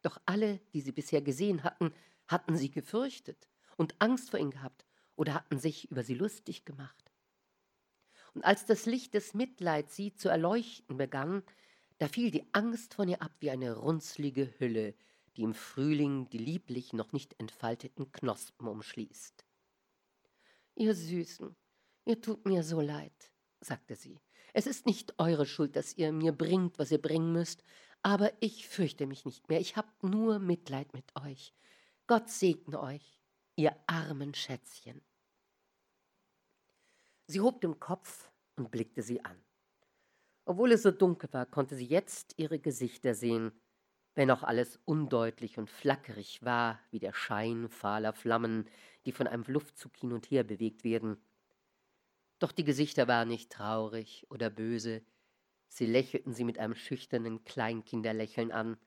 [0.03, 1.93] Doch alle, die sie bisher gesehen hatten,
[2.27, 4.85] hatten sie gefürchtet und Angst vor ihnen gehabt
[5.15, 7.06] oder hatten sich über sie lustig gemacht.
[8.37, 11.43] Und als das Licht des Mitleids sie zu erleuchten begann,
[11.99, 14.95] Da fiel die Angst von ihr ab wie eine runzlige Hülle,
[15.35, 19.47] die im Frühling die lieblich noch nicht entfalteten Knospen umschließt.
[20.75, 21.57] Ihr Süßen,
[22.05, 23.33] ihr tut mir so leid,
[23.63, 24.21] sagte sie.
[24.53, 27.63] Es ist nicht eure Schuld, dass ihr mir bringt, was ihr bringen müsst,
[28.03, 29.61] aber ich fürchte mich nicht mehr.
[29.61, 31.55] Ich hab nur Mitleid mit euch.
[32.07, 33.23] Gott segne euch,
[33.57, 35.01] ihr armen Schätzchen.
[37.29, 39.37] Sie hob den Kopf und blickte sie an.
[40.45, 43.51] Obwohl es so dunkel war, konnte sie jetzt ihre Gesichter sehen,
[44.15, 48.69] wenn auch alles undeutlich und flackerig war, wie der Schein fahler Flammen,
[49.05, 51.21] die von einem Luftzug hin und her bewegt werden.
[52.39, 55.05] Doch die Gesichter waren nicht traurig oder böse,
[55.69, 58.79] sie lächelten sie mit einem schüchternen Kleinkinderlächeln an,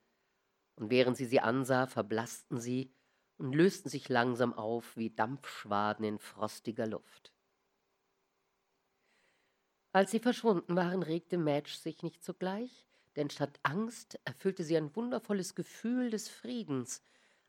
[0.76, 2.94] und während sie sie ansah, verblassten sie
[3.36, 7.34] und lösten sich langsam auf wie Dampfschwaden in frostiger Luft.
[9.92, 12.86] Als sie verschwunden waren, regte Madge sich nicht sogleich,
[13.16, 17.02] denn statt Angst erfüllte sie ein wundervolles Gefühl des Friedens,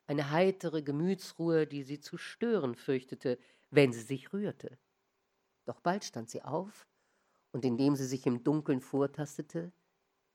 [0.08, 3.38] eine heitere Gemütsruhe, die sie zu stören fürchtete,
[3.70, 4.80] wenn sie sich rührte.
[5.66, 6.88] Doch bald stand sie auf,
[7.52, 9.72] und indem sie sich im Dunkeln vortastete,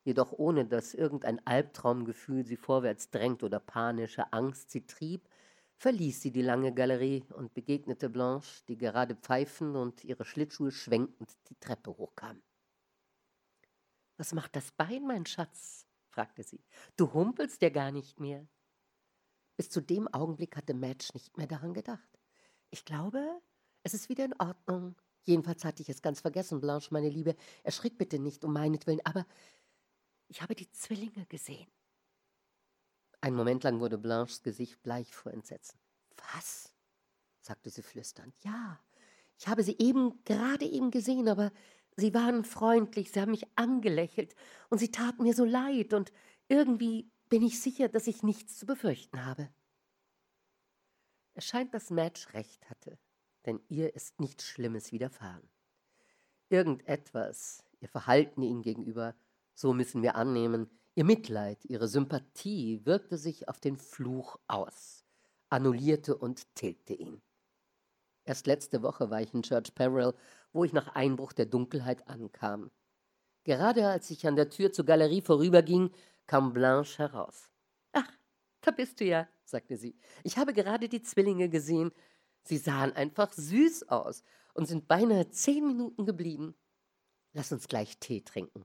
[0.05, 5.29] jedoch ohne dass irgendein Albtraumgefühl sie vorwärts drängt oder panische Angst sie trieb,
[5.77, 11.31] verließ sie die lange Galerie und begegnete Blanche, die gerade pfeifend und ihre Schlittschuhe schwenkend
[11.49, 12.43] die Treppe hochkam.
[14.16, 15.87] Was macht das Bein, mein Schatz?
[16.09, 16.64] fragte sie.
[16.97, 18.49] Du humpelst ja gar nicht mehr.
[19.57, 22.09] Bis zu dem Augenblick hatte Madge nicht mehr daran gedacht.
[22.70, 23.41] Ich glaube,
[23.83, 24.97] es ist wieder in Ordnung.
[25.24, 27.37] Jedenfalls hatte ich es ganz vergessen, Blanche, meine Liebe.
[27.62, 29.27] Erschrick bitte nicht um meinetwillen, aber
[30.29, 31.68] ich habe die Zwillinge gesehen.
[33.27, 35.81] Einen Moment lang wurde Blanches Gesicht bleich vor Entsetzen.
[36.33, 36.72] Was?
[37.41, 38.33] sagte sie flüsternd.
[38.45, 38.79] Ja,
[39.37, 41.51] ich habe sie eben, gerade eben gesehen, aber
[41.97, 44.37] sie waren freundlich, sie haben mich angelächelt
[44.68, 46.12] und sie taten mir so leid und
[46.47, 49.49] irgendwie bin ich sicher, dass ich nichts zu befürchten habe.
[51.35, 52.97] Es scheint, dass Madge recht hatte,
[53.45, 55.51] denn ihr ist nichts Schlimmes widerfahren.
[56.49, 59.16] Irgendetwas, ihr Verhalten ihnen gegenüber,
[59.53, 65.05] so müssen wir annehmen, Ihr Mitleid, ihre Sympathie wirkte sich auf den Fluch aus,
[65.51, 67.21] annullierte und tilgte ihn.
[68.25, 70.15] Erst letzte Woche war ich in Church Peril,
[70.55, 72.71] wo ich nach Einbruch der Dunkelheit ankam.
[73.45, 75.91] Gerade als ich an der Tür zur Galerie vorüberging,
[76.27, 77.51] kam Blanche heraus.
[77.93, 78.11] Ach,
[78.63, 79.99] da bist du ja, sagte sie.
[80.25, 81.93] Ich habe gerade die Zwillinge gesehen.
[82.43, 84.25] Sie sahen einfach süß aus
[84.55, 86.55] und sind beinahe zehn Minuten geblieben.
[87.35, 88.65] Lass uns gleich Tee trinken.